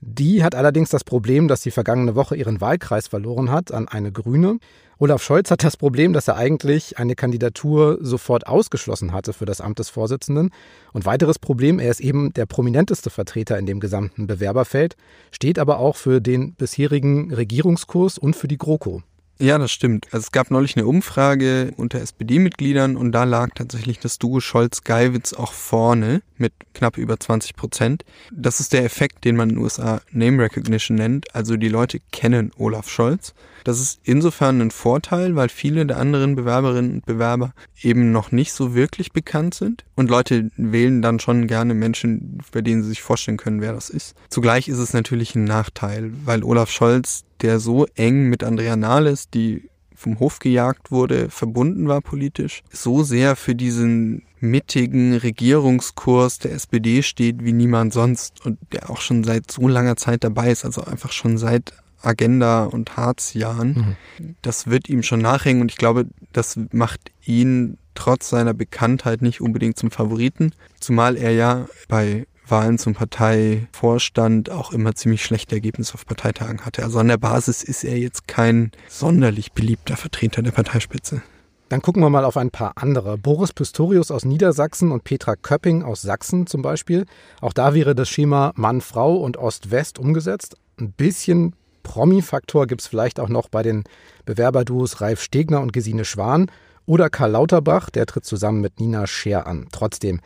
Die 0.00 0.44
hat 0.44 0.54
allerdings 0.54 0.90
das 0.90 1.02
Problem, 1.02 1.48
dass 1.48 1.62
sie 1.62 1.72
vergangene 1.72 2.14
Woche 2.14 2.36
ihren 2.36 2.60
Wahlkreis 2.60 3.08
verloren 3.08 3.50
hat 3.50 3.72
an 3.72 3.88
eine 3.88 4.12
Grüne. 4.12 4.58
Olaf 4.98 5.22
Scholz 5.22 5.50
hat 5.50 5.64
das 5.64 5.76
Problem, 5.76 6.12
dass 6.12 6.28
er 6.28 6.36
eigentlich 6.36 6.98
eine 6.98 7.16
Kandidatur 7.16 7.98
sofort 8.00 8.46
ausgeschlossen 8.46 9.12
hatte 9.12 9.32
für 9.32 9.44
das 9.44 9.60
Amt 9.60 9.80
des 9.80 9.90
Vorsitzenden. 9.90 10.50
Und 10.92 11.04
weiteres 11.04 11.38
Problem, 11.38 11.80
er 11.80 11.90
ist 11.90 12.00
eben 12.00 12.32
der 12.32 12.46
prominenteste 12.46 13.10
Vertreter 13.10 13.58
in 13.58 13.66
dem 13.66 13.80
gesamten 13.80 14.26
Bewerberfeld, 14.28 14.96
steht 15.32 15.58
aber 15.58 15.78
auch 15.80 15.96
für 15.96 16.20
den 16.20 16.54
bisherigen 16.54 17.32
Regierungskurs 17.34 18.18
und 18.18 18.36
für 18.36 18.48
die 18.48 18.58
GroKo. 18.58 19.02
Ja, 19.40 19.56
das 19.58 19.70
stimmt. 19.70 20.06
Also 20.06 20.24
es 20.24 20.32
gab 20.32 20.50
neulich 20.50 20.76
eine 20.76 20.86
Umfrage 20.86 21.72
unter 21.76 22.00
SPD-Mitgliedern 22.00 22.96
und 22.96 23.12
da 23.12 23.22
lag 23.22 23.50
tatsächlich 23.54 24.00
das 24.00 24.18
Duo 24.18 24.40
Scholz-Geiwitz 24.40 25.32
auch 25.32 25.52
vorne 25.52 26.22
mit 26.38 26.52
knapp 26.74 26.98
über 26.98 27.20
20 27.20 27.54
Prozent. 27.54 28.04
Das 28.32 28.58
ist 28.58 28.72
der 28.72 28.84
Effekt, 28.84 29.24
den 29.24 29.36
man 29.36 29.50
in 29.50 29.56
den 29.56 29.62
USA 29.62 30.00
Name 30.10 30.42
Recognition 30.42 30.96
nennt. 30.96 31.34
Also 31.36 31.56
die 31.56 31.68
Leute 31.68 32.00
kennen 32.10 32.50
Olaf 32.58 32.88
Scholz. 32.88 33.32
Das 33.62 33.80
ist 33.80 34.00
insofern 34.02 34.60
ein 34.60 34.70
Vorteil, 34.72 35.36
weil 35.36 35.50
viele 35.50 35.86
der 35.86 35.98
anderen 35.98 36.34
Bewerberinnen 36.34 36.94
und 36.94 37.06
Bewerber 37.06 37.52
eben 37.82 38.10
noch 38.10 38.32
nicht 38.32 38.52
so 38.52 38.74
wirklich 38.74 39.12
bekannt 39.12 39.54
sind. 39.54 39.84
Und 39.94 40.10
Leute 40.10 40.50
wählen 40.56 41.00
dann 41.00 41.20
schon 41.20 41.46
gerne 41.46 41.74
Menschen, 41.74 42.38
bei 42.50 42.60
denen 42.60 42.82
sie 42.82 42.88
sich 42.88 43.02
vorstellen 43.02 43.36
können, 43.36 43.60
wer 43.60 43.72
das 43.72 43.90
ist. 43.90 44.16
Zugleich 44.30 44.68
ist 44.68 44.78
es 44.78 44.94
natürlich 44.94 45.34
ein 45.36 45.44
Nachteil, 45.44 46.10
weil 46.24 46.42
Olaf 46.42 46.70
Scholz, 46.70 47.24
der 47.42 47.60
so 47.60 47.86
eng 47.94 48.28
mit 48.28 48.44
Andrea 48.44 48.76
Nahles, 48.76 49.30
die 49.30 49.68
vom 49.94 50.20
Hof 50.20 50.38
gejagt 50.38 50.92
wurde, 50.92 51.28
verbunden 51.28 51.88
war 51.88 52.00
politisch, 52.00 52.62
so 52.70 53.02
sehr 53.02 53.34
für 53.34 53.56
diesen 53.56 54.22
mittigen 54.40 55.16
Regierungskurs 55.16 56.38
der 56.38 56.52
SPD 56.52 57.02
steht 57.02 57.44
wie 57.44 57.52
niemand 57.52 57.92
sonst 57.92 58.44
und 58.46 58.58
der 58.72 58.90
auch 58.90 59.00
schon 59.00 59.24
seit 59.24 59.50
so 59.50 59.66
langer 59.66 59.96
Zeit 59.96 60.22
dabei 60.22 60.50
ist, 60.50 60.64
also 60.64 60.82
einfach 60.84 61.10
schon 61.10 61.36
seit 61.36 61.72
Agenda 62.00 62.64
und 62.64 62.96
Harz-Jahren. 62.96 63.96
Mhm. 64.18 64.36
Das 64.42 64.68
wird 64.68 64.88
ihm 64.88 65.02
schon 65.02 65.20
nachhängen 65.20 65.62
und 65.62 65.72
ich 65.72 65.78
glaube, 65.78 66.06
das 66.32 66.58
macht 66.70 67.10
ihn 67.24 67.78
trotz 67.94 68.28
seiner 68.28 68.54
Bekanntheit 68.54 69.22
nicht 69.22 69.40
unbedingt 69.40 69.76
zum 69.76 69.90
Favoriten, 69.90 70.52
zumal 70.78 71.16
er 71.16 71.32
ja 71.32 71.66
bei 71.88 72.26
Wahlen 72.50 72.78
zum 72.78 72.94
Parteivorstand 72.94 74.50
auch 74.50 74.72
immer 74.72 74.94
ziemlich 74.94 75.24
schlechte 75.24 75.56
Ergebnisse 75.56 75.94
auf 75.94 76.06
Parteitagen 76.06 76.64
hatte. 76.64 76.82
Also 76.82 76.98
an 76.98 77.08
der 77.08 77.18
Basis 77.18 77.62
ist 77.62 77.84
er 77.84 77.98
jetzt 77.98 78.28
kein 78.28 78.72
sonderlich 78.88 79.52
beliebter 79.52 79.96
Vertreter 79.96 80.42
der 80.42 80.52
Parteispitze. 80.52 81.22
Dann 81.68 81.82
gucken 81.82 82.02
wir 82.02 82.08
mal 82.08 82.24
auf 82.24 82.38
ein 82.38 82.50
paar 82.50 82.72
andere. 82.76 83.18
Boris 83.18 83.52
Pistorius 83.52 84.10
aus 84.10 84.24
Niedersachsen 84.24 84.90
und 84.90 85.04
Petra 85.04 85.36
Köpping 85.36 85.82
aus 85.82 86.00
Sachsen 86.00 86.46
zum 86.46 86.62
Beispiel. 86.62 87.04
Auch 87.42 87.52
da 87.52 87.74
wäre 87.74 87.94
das 87.94 88.08
Schema 88.08 88.52
Mann-Frau 88.56 89.16
und 89.16 89.36
Ost-West 89.36 89.98
umgesetzt. 89.98 90.56
Ein 90.80 90.92
bisschen 90.92 91.54
Promi-Faktor 91.82 92.66
gibt 92.66 92.80
es 92.80 92.86
vielleicht 92.86 93.20
auch 93.20 93.28
noch 93.28 93.48
bei 93.48 93.62
den 93.62 93.84
Bewerberduos 94.24 95.00
Ralf 95.00 95.22
Stegner 95.22 95.60
und 95.60 95.72
Gesine 95.72 96.06
Schwan 96.06 96.50
oder 96.86 97.10
Karl 97.10 97.32
Lauterbach, 97.32 97.90
der 97.90 98.06
tritt 98.06 98.24
zusammen 98.24 98.62
mit 98.62 98.80
Nina 98.80 99.06
Scher 99.06 99.46
an. 99.46 99.68
Trotzdem, 99.70 100.20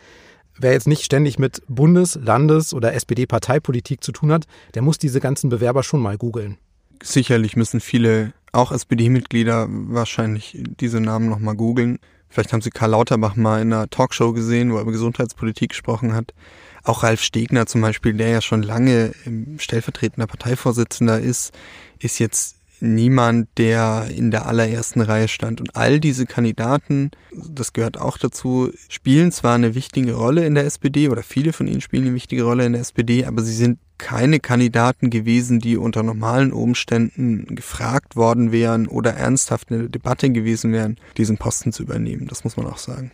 wer 0.58 0.72
jetzt 0.72 0.86
nicht 0.86 1.04
ständig 1.04 1.38
mit 1.38 1.62
Bundes-, 1.68 2.18
Landes- 2.22 2.74
oder 2.74 2.94
SPD-Parteipolitik 2.94 4.02
zu 4.02 4.12
tun 4.12 4.32
hat, 4.32 4.46
der 4.74 4.82
muss 4.82 4.98
diese 4.98 5.20
ganzen 5.20 5.50
Bewerber 5.50 5.82
schon 5.82 6.00
mal 6.00 6.18
googeln. 6.18 6.58
Sicherlich 7.02 7.56
müssen 7.56 7.80
viele, 7.80 8.32
auch 8.52 8.70
SPD-Mitglieder, 8.70 9.66
wahrscheinlich 9.68 10.62
diese 10.80 11.00
Namen 11.00 11.28
nochmal 11.28 11.56
googeln. 11.56 11.98
Vielleicht 12.28 12.52
haben 12.52 12.62
sie 12.62 12.70
Karl 12.70 12.90
Lauterbach 12.90 13.36
mal 13.36 13.60
in 13.60 13.72
einer 13.72 13.90
Talkshow 13.90 14.32
gesehen, 14.32 14.72
wo 14.72 14.76
er 14.76 14.82
über 14.82 14.92
Gesundheitspolitik 14.92 15.70
gesprochen 15.70 16.14
hat. 16.14 16.32
Auch 16.82 17.02
Ralf 17.02 17.22
Stegner 17.22 17.66
zum 17.66 17.80
Beispiel, 17.82 18.14
der 18.14 18.28
ja 18.28 18.40
schon 18.40 18.62
lange 18.62 19.12
stellvertretender 19.58 20.26
Parteivorsitzender 20.26 21.20
ist, 21.20 21.52
ist 21.98 22.18
jetzt 22.18 22.56
niemand, 22.82 23.48
der 23.58 24.08
in 24.14 24.30
der 24.30 24.46
allerersten 24.46 25.00
Reihe 25.00 25.28
stand. 25.28 25.60
Und 25.60 25.76
all 25.76 26.00
diese 26.00 26.26
Kandidaten, 26.26 27.12
das 27.32 27.72
gehört 27.72 27.98
auch 27.98 28.18
dazu, 28.18 28.70
spielen 28.88 29.30
zwar 29.30 29.54
eine 29.54 29.74
wichtige 29.74 30.14
Rolle 30.14 30.44
in 30.44 30.56
der 30.56 30.66
SPD 30.66 31.08
oder 31.08 31.22
viele 31.22 31.52
von 31.52 31.68
ihnen 31.68 31.80
spielen 31.80 32.06
eine 32.06 32.14
wichtige 32.14 32.42
Rolle 32.42 32.66
in 32.66 32.72
der 32.72 32.82
SPD, 32.82 33.24
aber 33.24 33.42
sie 33.42 33.54
sind 33.54 33.78
keine 33.98 34.40
Kandidaten 34.40 35.10
gewesen, 35.10 35.60
die 35.60 35.76
unter 35.76 36.02
normalen 36.02 36.52
Umständen 36.52 37.54
gefragt 37.54 38.16
worden 38.16 38.50
wären 38.50 38.88
oder 38.88 39.12
ernsthaft 39.12 39.70
eine 39.70 39.88
Debatte 39.88 40.28
gewesen 40.30 40.72
wären, 40.72 40.96
diesen 41.16 41.38
Posten 41.38 41.72
zu 41.72 41.84
übernehmen. 41.84 42.26
Das 42.26 42.42
muss 42.42 42.56
man 42.56 42.66
auch 42.66 42.78
sagen. 42.78 43.12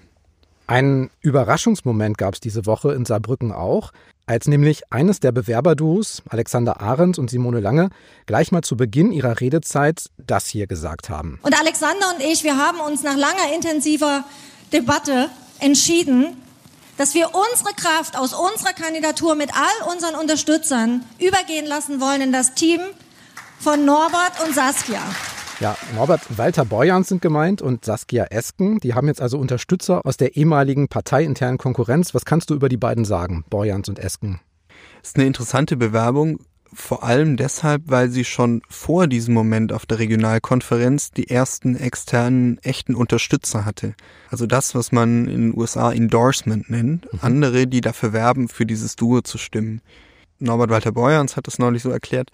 Einen 0.67 1.11
Überraschungsmoment 1.21 2.17
gab 2.17 2.35
es 2.35 2.41
diese 2.41 2.65
Woche 2.65 2.95
in 2.95 3.05
Saarbrücken 3.05 3.53
auch, 3.53 3.93
als 4.29 4.47
nämlich 4.47 4.83
eines 4.93 5.21
der 5.21 5.33
Bewerberduos, 5.33 6.23
Alexander 6.29 6.81
Arendt 6.81 7.19
und 7.19 7.31
Simone 7.31 7.61
Lange, 7.61 7.89
gleich 8.27 8.53
mal 8.53 8.63
zu 8.63 8.77
Beginn 8.77 9.11
ihrer 9.11 9.41
Redezeit 9.41 10.11
das 10.19 10.47
hier 10.47 10.67
gesagt 10.67 11.09
haben. 11.09 11.39
Und 11.43 11.59
Alexander 11.59 12.15
und 12.15 12.23
ich, 12.23 12.45
wir 12.45 12.59
haben 12.59 12.79
uns 12.81 13.03
nach 13.03 13.17
langer 13.17 13.55
intensiver 13.55 14.25
Debatte 14.73 15.31
entschieden, 15.61 16.37
dass 16.99 17.15
wir 17.15 17.29
unsere 17.29 17.75
Kraft 17.75 18.19
aus 18.19 18.35
unserer 18.35 18.75
Kandidatur 18.75 19.35
mit 19.35 19.51
all 19.55 19.93
unseren 19.95 20.15
Unterstützern 20.15 21.05
übergehen 21.19 21.65
lassen 21.67 22.01
wollen 22.01 22.21
in 22.21 22.33
das 22.33 22.55
Team 22.55 22.81
von 23.61 23.85
Norbert 23.87 24.45
und 24.45 24.55
Saskia. 24.55 25.01
Ja, 25.61 25.77
Norbert 25.97 26.39
Walter 26.39 26.65
Borjans 26.65 27.09
sind 27.09 27.21
gemeint 27.21 27.63
und 27.63 27.85
Saskia 27.85 28.27
Esken. 28.27 28.79
Die 28.79 28.95
haben 28.95 29.09
jetzt 29.09 29.21
also 29.21 29.39
Unterstützer 29.39 30.07
aus 30.07 30.17
der 30.17 30.37
ehemaligen 30.37 30.87
parteiinternen 30.87 31.59
Konkurrenz. 31.59 32.15
Was 32.15 32.25
kannst 32.25 32.51
du 32.51 32.55
über 32.55 32.69
die 32.69 32.77
beiden 32.77 33.05
sagen, 33.05 33.45
Borjans 33.51 33.89
und 33.89 33.99
Esken? 33.99 34.39
Das 35.01 35.11
ist 35.11 35.17
eine 35.17 35.27
interessante 35.27 35.77
Bewerbung, 35.77 36.39
vor 36.73 37.03
allem 37.03 37.37
deshalb, 37.37 37.83
weil 37.87 38.09
sie 38.09 38.25
schon 38.25 38.63
vor 38.69 39.09
diesem 39.09 39.35
Moment 39.35 39.73
auf 39.73 39.85
der 39.85 39.99
Regionalkonferenz 39.99 41.11
die 41.11 41.29
ersten 41.29 41.75
externen 41.75 42.59
echten 42.63 42.95
Unterstützer 42.95 43.65
hatte. 43.65 43.95
Also 44.31 44.47
das, 44.47 44.77
was 44.77 44.93
man 44.93 45.27
in 45.27 45.51
den 45.51 45.59
USA 45.59 45.91
Endorsement 45.91 46.71
nennt. 46.71 47.13
Mhm. 47.13 47.19
Andere, 47.21 47.67
die 47.67 47.81
dafür 47.81 48.13
werben, 48.13 48.47
für 48.47 48.65
dieses 48.65 48.95
Duo 48.95 49.23
zu 49.23 49.39
stimmen. 49.39 49.81
Norbert 50.39 50.71
Walter 50.71 50.93
Borjans 50.93 51.37
hat 51.37 51.49
es 51.49 51.59
neulich 51.59 51.83
so 51.83 51.91
erklärt, 51.91 52.31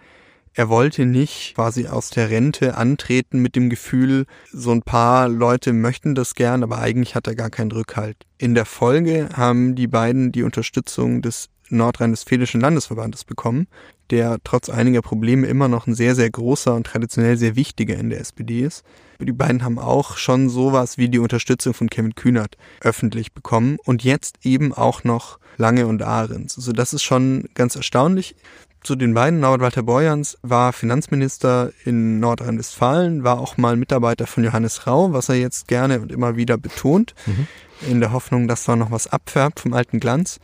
er 0.54 0.68
wollte 0.68 1.04
nicht 1.04 1.54
quasi 1.56 1.88
aus 1.88 2.10
der 2.10 2.30
Rente 2.30 2.76
antreten 2.76 3.40
mit 3.40 3.56
dem 3.56 3.70
Gefühl, 3.70 4.26
so 4.52 4.70
ein 4.70 4.82
paar 4.82 5.28
Leute 5.28 5.72
möchten 5.72 6.14
das 6.14 6.34
gern, 6.34 6.62
aber 6.62 6.78
eigentlich 6.78 7.16
hat 7.16 7.26
er 7.26 7.34
gar 7.34 7.50
keinen 7.50 7.72
Rückhalt. 7.72 8.16
In 8.38 8.54
der 8.54 8.64
Folge 8.64 9.28
haben 9.34 9.74
die 9.74 9.88
beiden 9.88 10.30
die 10.30 10.44
Unterstützung 10.44 11.22
des 11.22 11.48
Nordrhein-Westfälischen 11.70 12.60
Landesverbandes 12.60 13.24
bekommen, 13.24 13.66
der 14.10 14.38
trotz 14.44 14.68
einiger 14.68 15.02
Probleme 15.02 15.46
immer 15.46 15.66
noch 15.66 15.86
ein 15.86 15.94
sehr, 15.94 16.14
sehr 16.14 16.30
großer 16.30 16.74
und 16.74 16.86
traditionell 16.86 17.36
sehr 17.36 17.56
wichtiger 17.56 17.96
in 17.96 18.10
der 18.10 18.20
SPD 18.20 18.60
ist. 18.60 18.84
Die 19.18 19.32
beiden 19.32 19.64
haben 19.64 19.78
auch 19.78 20.18
schon 20.18 20.48
sowas 20.48 20.98
wie 20.98 21.08
die 21.08 21.18
Unterstützung 21.18 21.74
von 21.74 21.88
Kevin 21.88 22.14
Kühnert 22.14 22.56
öffentlich 22.80 23.32
bekommen 23.32 23.78
und 23.84 24.04
jetzt 24.04 24.38
eben 24.42 24.72
auch 24.72 25.04
noch 25.04 25.38
Lange 25.56 25.86
und 25.86 26.02
Ahrens. 26.02 26.56
Also 26.56 26.72
das 26.72 26.92
ist 26.92 27.02
schon 27.02 27.48
ganz 27.54 27.76
erstaunlich 27.76 28.34
zu 28.84 28.94
den 28.94 29.14
beiden. 29.14 29.40
Norbert 29.40 29.62
Walter 29.62 29.82
Borjans 29.82 30.38
war 30.42 30.72
Finanzminister 30.72 31.72
in 31.84 32.20
Nordrhein-Westfalen, 32.20 33.24
war 33.24 33.40
auch 33.40 33.56
mal 33.56 33.76
Mitarbeiter 33.76 34.26
von 34.26 34.44
Johannes 34.44 34.86
Rau, 34.86 35.12
was 35.12 35.28
er 35.28 35.36
jetzt 35.36 35.66
gerne 35.66 36.00
und 36.00 36.12
immer 36.12 36.36
wieder 36.36 36.56
betont, 36.58 37.14
mhm. 37.26 37.48
in 37.90 38.00
der 38.00 38.12
Hoffnung, 38.12 38.46
dass 38.46 38.64
da 38.64 38.76
noch 38.76 38.90
was 38.90 39.06
abfärbt 39.06 39.60
vom 39.60 39.72
alten 39.72 39.98
Glanz. 39.98 40.38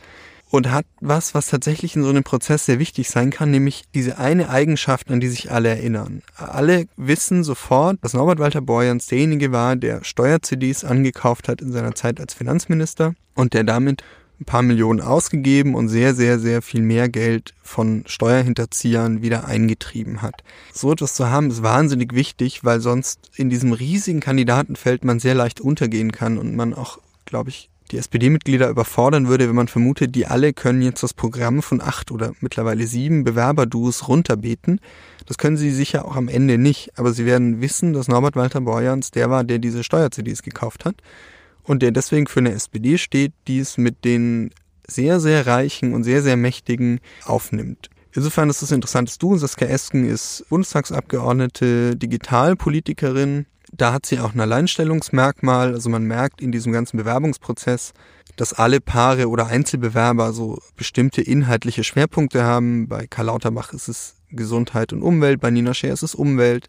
Und 0.49 0.69
hat 0.69 0.85
was, 0.99 1.33
was 1.33 1.47
tatsächlich 1.47 1.95
in 1.95 2.03
so 2.03 2.09
einem 2.09 2.25
Prozess 2.25 2.65
sehr 2.65 2.77
wichtig 2.77 3.09
sein 3.09 3.29
kann, 3.29 3.51
nämlich 3.51 3.85
diese 3.93 4.17
eine 4.17 4.49
Eigenschaft, 4.49 5.09
an 5.09 5.21
die 5.21 5.29
sich 5.29 5.49
alle 5.49 5.69
erinnern. 5.69 6.23
Alle 6.35 6.87
wissen 6.97 7.45
sofort, 7.45 7.99
dass 8.01 8.13
Norbert 8.13 8.39
Walter 8.39 8.59
Borjans 8.59 9.05
derjenige 9.05 9.53
war, 9.53 9.77
der 9.77 10.03
Steuer-CDs 10.03 10.83
angekauft 10.83 11.47
hat 11.47 11.61
in 11.61 11.71
seiner 11.71 11.95
Zeit 11.95 12.19
als 12.19 12.33
Finanzminister 12.33 13.13
und 13.33 13.53
der 13.53 13.63
damit 13.63 14.03
ein 14.41 14.45
paar 14.45 14.63
Millionen 14.63 15.01
ausgegeben 15.01 15.75
und 15.75 15.87
sehr, 15.87 16.15
sehr, 16.15 16.39
sehr 16.39 16.63
viel 16.63 16.81
mehr 16.81 17.09
Geld 17.09 17.53
von 17.61 18.03
Steuerhinterziehern 18.07 19.21
wieder 19.21 19.45
eingetrieben 19.45 20.23
hat. 20.23 20.43
So 20.73 20.91
etwas 20.91 21.13
zu 21.13 21.29
haben 21.29 21.51
ist 21.51 21.61
wahnsinnig 21.61 22.13
wichtig, 22.15 22.63
weil 22.63 22.81
sonst 22.81 23.29
in 23.35 23.51
diesem 23.51 23.71
riesigen 23.71 24.19
Kandidatenfeld 24.19 25.05
man 25.05 25.19
sehr 25.19 25.35
leicht 25.35 25.61
untergehen 25.61 26.11
kann 26.11 26.39
und 26.39 26.55
man 26.55 26.73
auch, 26.73 26.97
glaube 27.25 27.49
ich, 27.51 27.69
die 27.91 27.97
SPD-Mitglieder 27.97 28.69
überfordern 28.69 29.27
würde, 29.27 29.47
wenn 29.47 29.55
man 29.55 29.67
vermutet, 29.67 30.15
die 30.15 30.25
alle 30.25 30.53
können 30.53 30.81
jetzt 30.81 31.03
das 31.03 31.13
Programm 31.13 31.61
von 31.61 31.81
acht 31.81 32.09
oder 32.09 32.31
mittlerweile 32.39 32.87
sieben 32.87 33.23
Bewerberduos 33.23 34.07
runterbeten. 34.07 34.79
Das 35.27 35.37
können 35.37 35.57
sie 35.57 35.71
sicher 35.71 36.05
auch 36.05 36.15
am 36.15 36.29
Ende 36.29 36.57
nicht, 36.57 36.97
aber 36.97 37.13
sie 37.13 37.25
werden 37.25 37.61
wissen, 37.61 37.93
dass 37.93 38.07
Norbert 38.07 38.35
Walter 38.35 38.61
Borjans 38.61 39.11
der 39.11 39.29
war, 39.29 39.43
der 39.43 39.59
diese 39.59 39.83
Steuer-CDs 39.83 40.41
gekauft 40.41 40.85
hat 40.85 40.95
und 41.63 41.81
der 41.81 41.91
deswegen 41.91 42.27
für 42.27 42.39
eine 42.39 42.53
SPD 42.53 42.97
steht, 42.97 43.33
die 43.47 43.59
es 43.59 43.77
mit 43.77 44.03
den 44.05 44.51
sehr, 44.87 45.19
sehr 45.19 45.47
reichen 45.47 45.93
und 45.93 46.03
sehr, 46.03 46.21
sehr 46.21 46.37
mächtigen 46.37 46.99
aufnimmt. 47.25 47.89
Insofern 48.13 48.49
ist 48.49 48.61
es 48.61 48.71
ein 48.71 48.75
interessantes 48.75 49.17
Du. 49.17 49.37
Saskia 49.37 49.67
Esken 49.67 50.05
ist 50.05 50.45
Bundestagsabgeordnete, 50.49 51.95
Digitalpolitikerin. 51.95 53.45
Da 53.71 53.93
hat 53.93 54.05
sie 54.05 54.19
auch 54.19 54.33
ein 54.33 54.39
Alleinstellungsmerkmal. 54.41 55.73
Also 55.73 55.89
man 55.89 56.03
merkt 56.03 56.41
in 56.41 56.51
diesem 56.51 56.73
ganzen 56.73 56.97
Bewerbungsprozess, 56.97 57.93
dass 58.35 58.53
alle 58.53 58.81
Paare 58.81 59.29
oder 59.29 59.47
Einzelbewerber 59.47 60.33
so 60.33 60.59
bestimmte 60.75 61.21
inhaltliche 61.21 61.85
Schwerpunkte 61.85 62.43
haben. 62.43 62.89
Bei 62.89 63.07
Karl 63.07 63.27
Lauterbach 63.27 63.71
ist 63.71 63.87
es 63.87 64.15
Gesundheit 64.29 64.91
und 64.91 65.03
Umwelt, 65.03 65.39
bei 65.39 65.51
Nina 65.51 65.73
Scher 65.73 65.93
ist 65.93 66.03
es 66.03 66.15
Umwelt. 66.15 66.67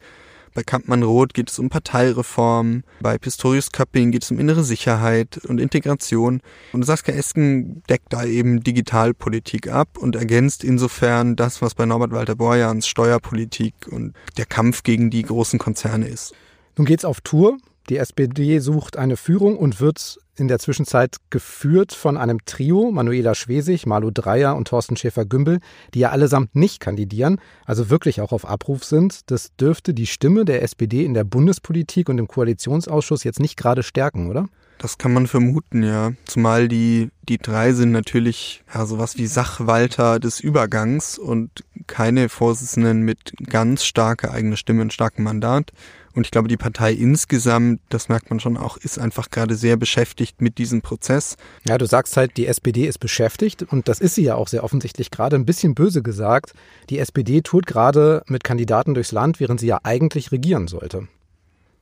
Bei 0.55 0.63
Kampmann-Roth 0.63 1.33
geht 1.33 1.51
es 1.51 1.59
um 1.59 1.71
Parteireform, 1.71 2.85
bei 3.01 3.17
Pistorius-Köpping 3.17 4.11
geht 4.11 4.23
es 4.23 4.31
um 4.31 4.39
innere 4.39 4.65
Sicherheit 4.65 5.41
und 5.49 5.61
Integration. 5.61 6.43
Und 6.73 6.85
Saskia 6.85 7.15
Esken 7.15 7.83
deckt 7.89 8.13
da 8.13 8.25
eben 8.25 8.63
Digitalpolitik 8.63 9.69
ab 9.69 9.97
und 9.99 10.15
ergänzt 10.15 10.63
insofern 10.63 11.37
das, 11.37 11.63
was 11.63 11.75
bei 11.75 11.87
Norbert 11.87 12.13
Walter 12.13 12.35
Borjans 12.35 12.87
Steuerpolitik 12.87 13.75
und 13.91 14.15
der 14.37 14.47
Kampf 14.47 14.83
gegen 14.83 15.11
die 15.11 15.23
großen 15.23 15.59
Konzerne 15.59 16.07
ist. 16.07 16.35
Nun 16.77 16.87
geht's 16.87 17.05
auf 17.05 17.21
Tour. 17.23 17.59
Die 17.89 17.97
SPD 17.97 18.59
sucht 18.59 18.97
eine 18.97 19.17
Führung 19.17 19.57
und 19.57 19.81
wird 19.81 20.19
in 20.37 20.49
der 20.49 20.59
Zwischenzeit 20.59 21.17
geführt 21.31 21.93
von 21.93 22.17
einem 22.17 22.45
Trio, 22.45 22.91
Manuela 22.91 23.35
Schwesig, 23.35 23.87
Malu 23.87 24.11
Dreyer 24.11 24.57
und 24.57 24.69
Thorsten 24.69 24.97
Schäfer-Gümbel, 24.97 25.61
die 25.95 26.01
ja 26.01 26.11
allesamt 26.11 26.55
nicht 26.55 26.81
kandidieren, 26.81 27.41
also 27.67 27.91
wirklich 27.91 28.21
auch 28.21 28.33
auf 28.33 28.47
Abruf 28.47 28.85
sind. 28.85 29.31
Das 29.31 29.55
dürfte 29.57 29.95
die 29.95 30.07
Stimme 30.07 30.45
der 30.45 30.63
SPD 30.63 31.05
in 31.05 31.15
der 31.15 31.25
Bundespolitik 31.25 32.09
und 32.09 32.19
im 32.19 32.29
Koalitionsausschuss 32.29 33.25
jetzt 33.25 33.41
nicht 33.41 33.57
gerade 33.57 33.83
stärken, 33.83 34.31
oder? 34.31 34.49
Das 34.79 34.99
kann 34.99 35.13
man 35.13 35.29
vermuten, 35.29 35.85
ja. 35.85 36.13
Zumal 36.25 36.67
die, 36.67 37.11
die 37.29 37.39
drei 37.39 37.73
sind 37.73 37.93
natürlich 37.93 38.65
ja, 38.75 38.85
sowas 38.85 39.17
wie 39.17 39.27
Sachwalter 39.27 40.19
des 40.19 40.41
Übergangs 40.41 41.19
und 41.19 41.63
keine 41.87 42.29
Vorsitzenden 42.29 43.03
mit 43.03 43.33
ganz 43.49 43.85
starker 43.85 44.33
eigener 44.33 44.57
Stimme 44.57 44.83
und 44.83 44.93
starkem 44.93 45.25
Mandat. 45.25 45.71
Und 46.15 46.27
ich 46.27 46.31
glaube, 46.31 46.49
die 46.49 46.57
Partei 46.57 46.93
insgesamt, 46.93 47.81
das 47.89 48.09
merkt 48.09 48.31
man 48.31 48.41
schon 48.41 48.57
auch, 48.57 48.77
ist 48.77 48.99
einfach 48.99 49.31
gerade 49.31 49.55
sehr 49.55 49.77
beschäftigt 49.77 50.41
mit 50.43 50.59
diesem 50.59 50.83
Prozess. 50.83 51.37
Ja, 51.67 51.79
du 51.79 51.87
sagst 51.87 52.17
halt, 52.17 52.37
die 52.37 52.47
SPD 52.47 52.87
ist 52.87 52.99
beschäftigt 52.99 53.63
und 53.63 53.89
das 53.89 54.01
ist 54.01 54.15
sie 54.15 54.25
ja 54.25 54.35
auch 54.35 54.49
sehr 54.49 54.65
offensichtlich 54.65 55.11
gerade 55.11 55.37
ein 55.37 55.47
bisschen 55.47 55.75
böse 55.75 56.03
gesagt. 56.03 56.53
Die 56.91 56.99
SPD 56.99 57.41
tut 57.41 57.67
gerade 57.67 58.23
mit 58.27 58.45
Kandidaten 58.45 58.95
durchs 58.95 59.13
Land, 59.13 59.41
während 59.41 59.61
sie 59.61 59.69
ja 59.69 59.81
eigentlich 59.83 60.33
regieren 60.33 60.69
sollte. 60.69 61.09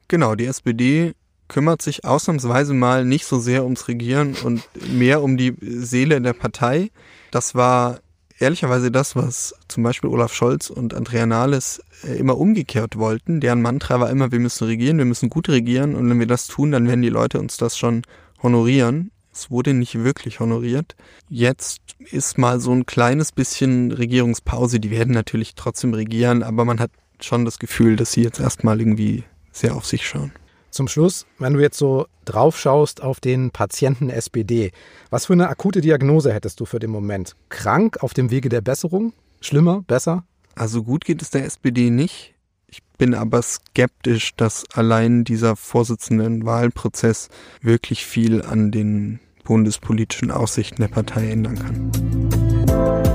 Genau, 0.08 0.34
die 0.34 0.46
SPD 0.46 1.14
kümmert 1.48 1.82
sich 1.82 2.04
ausnahmsweise 2.04 2.74
mal 2.74 3.04
nicht 3.04 3.26
so 3.26 3.40
sehr 3.40 3.64
ums 3.64 3.88
Regieren 3.88 4.36
und 4.44 4.62
mehr 4.92 5.22
um 5.22 5.36
die 5.36 5.56
Seele 5.60 6.20
der 6.20 6.32
Partei. 6.32 6.90
Das 7.32 7.54
war 7.54 7.98
ehrlicherweise 8.40 8.90
das, 8.90 9.14
was 9.14 9.54
zum 9.68 9.84
Beispiel 9.84 10.10
Olaf 10.10 10.34
Scholz 10.34 10.70
und 10.70 10.94
Andrea 10.94 11.26
Nahles 11.26 11.82
äh, 12.02 12.18
immer 12.18 12.38
umgekehrt 12.38 12.96
wollten. 12.96 13.40
Deren 13.40 13.62
Mantra 13.62 14.00
war 14.00 14.10
immer, 14.10 14.32
wir 14.32 14.40
müssen 14.40 14.64
regieren, 14.64 14.98
wir 14.98 15.04
müssen 15.04 15.30
gut 15.30 15.48
regieren 15.48 15.94
und 15.94 16.10
wenn 16.10 16.18
wir 16.18 16.26
das 16.26 16.48
tun, 16.48 16.72
dann 16.72 16.88
werden 16.88 17.02
die 17.02 17.10
Leute 17.10 17.38
uns 17.38 17.58
das 17.58 17.78
schon 17.78 18.02
honorieren. 18.42 19.12
Es 19.32 19.50
wurde 19.50 19.74
nicht 19.74 20.02
wirklich 20.02 20.40
honoriert. 20.40 20.96
Jetzt 21.28 21.80
ist 22.10 22.36
mal 22.36 22.58
so 22.58 22.72
ein 22.72 22.86
kleines 22.86 23.30
bisschen 23.30 23.92
Regierungspause. 23.92 24.80
Die 24.80 24.90
werden 24.90 25.14
natürlich 25.14 25.54
trotzdem 25.54 25.94
regieren, 25.94 26.42
aber 26.42 26.64
man 26.64 26.80
hat 26.80 26.90
schon 27.20 27.44
das 27.44 27.58
Gefühl, 27.58 27.96
dass 27.96 28.12
sie 28.12 28.22
jetzt 28.22 28.40
erstmal 28.40 28.80
irgendwie 28.80 29.24
sehr 29.52 29.76
auf 29.76 29.86
sich 29.86 30.06
schauen. 30.06 30.32
Zum 30.70 30.86
Schluss, 30.86 31.26
wenn 31.38 31.54
du 31.54 31.60
jetzt 31.60 31.78
so 31.78 32.06
drauf 32.24 32.58
schaust 32.58 33.02
auf 33.02 33.18
den 33.18 33.50
Patienten 33.50 34.08
SPD, 34.08 34.70
was 35.10 35.26
für 35.26 35.32
eine 35.32 35.48
akute 35.48 35.80
Diagnose 35.80 36.32
hättest 36.32 36.60
du 36.60 36.64
für 36.64 36.78
den 36.78 36.90
Moment? 36.90 37.34
Krank 37.48 38.02
auf 38.02 38.14
dem 38.14 38.30
Wege 38.30 38.48
der 38.48 38.60
Besserung? 38.60 39.12
Schlimmer? 39.40 39.82
Besser? 39.88 40.24
Also 40.54 40.84
gut 40.84 41.04
geht 41.04 41.22
es 41.22 41.30
der 41.30 41.44
SPD 41.44 41.90
nicht. 41.90 42.34
Ich 42.68 42.84
bin 42.98 43.14
aber 43.14 43.42
skeptisch, 43.42 44.36
dass 44.36 44.64
allein 44.72 45.24
dieser 45.24 45.56
Vorsitzendenwahlprozess 45.56 47.30
wirklich 47.62 48.06
viel 48.06 48.42
an 48.42 48.70
den 48.70 49.18
bundespolitischen 49.42 50.30
Aussichten 50.30 50.82
der 50.82 50.88
Partei 50.88 51.30
ändern 51.30 51.58
kann. 51.58 53.09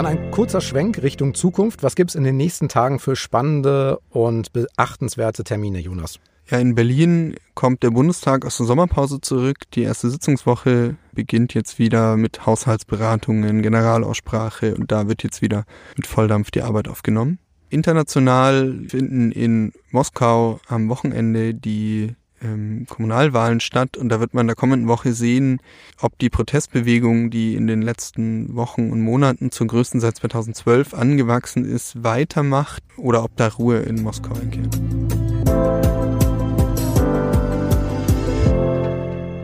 Dann 0.00 0.06
ein 0.06 0.30
kurzer 0.30 0.62
Schwenk 0.62 1.02
Richtung 1.02 1.34
Zukunft. 1.34 1.82
Was 1.82 1.94
gibt 1.94 2.08
es 2.08 2.14
in 2.14 2.24
den 2.24 2.38
nächsten 2.38 2.70
Tagen 2.70 3.00
für 3.00 3.16
spannende 3.16 3.98
und 4.08 4.50
beachtenswerte 4.54 5.44
Termine, 5.44 5.78
Jonas? 5.78 6.20
Ja, 6.48 6.56
in 6.56 6.74
Berlin 6.74 7.34
kommt 7.54 7.82
der 7.82 7.90
Bundestag 7.90 8.46
aus 8.46 8.56
der 8.56 8.64
Sommerpause 8.64 9.20
zurück. 9.20 9.58
Die 9.74 9.82
erste 9.82 10.08
Sitzungswoche 10.08 10.96
beginnt 11.12 11.52
jetzt 11.52 11.78
wieder 11.78 12.16
mit 12.16 12.46
Haushaltsberatungen, 12.46 13.60
Generalaussprache 13.60 14.74
und 14.74 14.90
da 14.90 15.06
wird 15.06 15.22
jetzt 15.22 15.42
wieder 15.42 15.66
mit 15.98 16.06
Volldampf 16.06 16.50
die 16.50 16.62
Arbeit 16.62 16.88
aufgenommen. 16.88 17.38
International 17.68 18.74
finden 18.88 19.32
in 19.32 19.74
Moskau 19.90 20.60
am 20.66 20.88
Wochenende 20.88 21.52
die 21.52 22.14
ähm, 22.42 22.86
Kommunalwahlen 22.88 23.60
statt 23.60 23.96
und 23.96 24.08
da 24.08 24.20
wird 24.20 24.34
man 24.34 24.42
in 24.42 24.48
der 24.48 24.56
kommenden 24.56 24.88
Woche 24.88 25.12
sehen, 25.12 25.60
ob 26.00 26.18
die 26.18 26.30
Protestbewegung, 26.30 27.30
die 27.30 27.54
in 27.54 27.66
den 27.66 27.82
letzten 27.82 28.54
Wochen 28.54 28.90
und 28.90 29.00
Monaten 29.00 29.50
zur 29.50 29.66
größten 29.66 30.00
seit 30.00 30.16
2012 30.16 30.94
angewachsen 30.94 31.64
ist, 31.64 32.02
weitermacht 32.02 32.82
oder 32.96 33.24
ob 33.24 33.36
da 33.36 33.48
Ruhe 33.48 33.80
in 33.80 34.02
Moskau 34.02 34.34
einkehrt. 34.34 34.78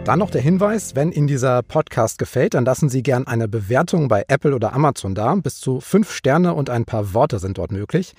Dann 0.06 0.20
noch 0.20 0.30
der 0.30 0.40
Hinweis, 0.40 0.94
wenn 0.94 1.11
Ihnen 1.11 1.26
dieser 1.26 1.64
Podcast 1.64 2.18
gefällt, 2.18 2.54
dann 2.54 2.64
lassen 2.64 2.88
Sie 2.88 3.02
gern 3.02 3.26
eine 3.26 3.48
Bewertung 3.48 4.06
bei 4.06 4.24
Apple 4.28 4.54
oder 4.54 4.72
Amazon 4.72 5.16
da. 5.16 5.35
Bis 5.35 5.59
zu 5.59 5.80
fünf 5.80 6.12
Sterne 6.12 6.54
und 6.54 6.70
ein 6.70 6.85
paar 6.85 7.12
Worte 7.12 7.40
sind 7.40 7.59
dort 7.59 7.72
möglich. 7.72 8.14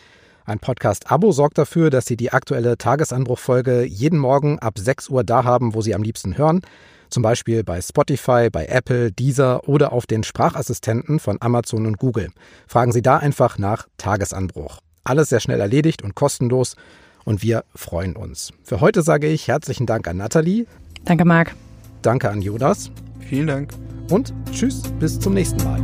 Ein 0.47 0.59
Podcast-Abo 0.59 1.33
sorgt 1.33 1.57
dafür, 1.57 1.89
dass 1.89 2.05
Sie 2.05 2.15
die 2.15 2.31
aktuelle 2.31 2.77
Tagesanbruchfolge 2.77 3.83
jeden 3.83 4.17
Morgen 4.17 4.59
ab 4.59 4.79
6 4.79 5.09
Uhr 5.09 5.25
da 5.25 5.43
haben, 5.43 5.73
wo 5.73 5.81
Sie 5.81 5.93
am 5.93 6.01
liebsten 6.01 6.37
hören. 6.37 6.61
Zum 7.09 7.21
Beispiel 7.21 7.65
bei 7.65 7.81
Spotify, 7.81 8.47
bei 8.49 8.65
Apple, 8.67 9.11
Deezer 9.11 9.67
oder 9.67 9.91
auf 9.91 10.05
den 10.05 10.23
Sprachassistenten 10.23 11.19
von 11.19 11.35
Amazon 11.41 11.85
und 11.85 11.97
Google. 11.97 12.29
Fragen 12.65 12.93
Sie 12.93 13.01
da 13.01 13.17
einfach 13.17 13.57
nach 13.57 13.89
Tagesanbruch. 13.97 14.79
Alles 15.03 15.27
sehr 15.27 15.41
schnell 15.41 15.59
erledigt 15.59 16.01
und 16.01 16.15
kostenlos 16.15 16.77
und 17.25 17.43
wir 17.43 17.65
freuen 17.75 18.15
uns. 18.15 18.53
Für 18.63 18.79
heute 18.79 19.01
sage 19.01 19.27
ich 19.27 19.49
herzlichen 19.49 19.85
Dank 19.85 20.07
an 20.07 20.15
Nathalie. 20.15 20.65
Danke, 21.03 21.25
Marc. 21.25 21.55
Danke 22.01 22.29
an 22.29 22.41
Jonas. 22.41 22.89
Vielen 23.19 23.47
Dank. 23.47 23.73
Und 24.09 24.33
tschüss, 24.53 24.81
bis 24.97 25.19
zum 25.19 25.33
nächsten 25.33 25.61
Mal. 25.65 25.83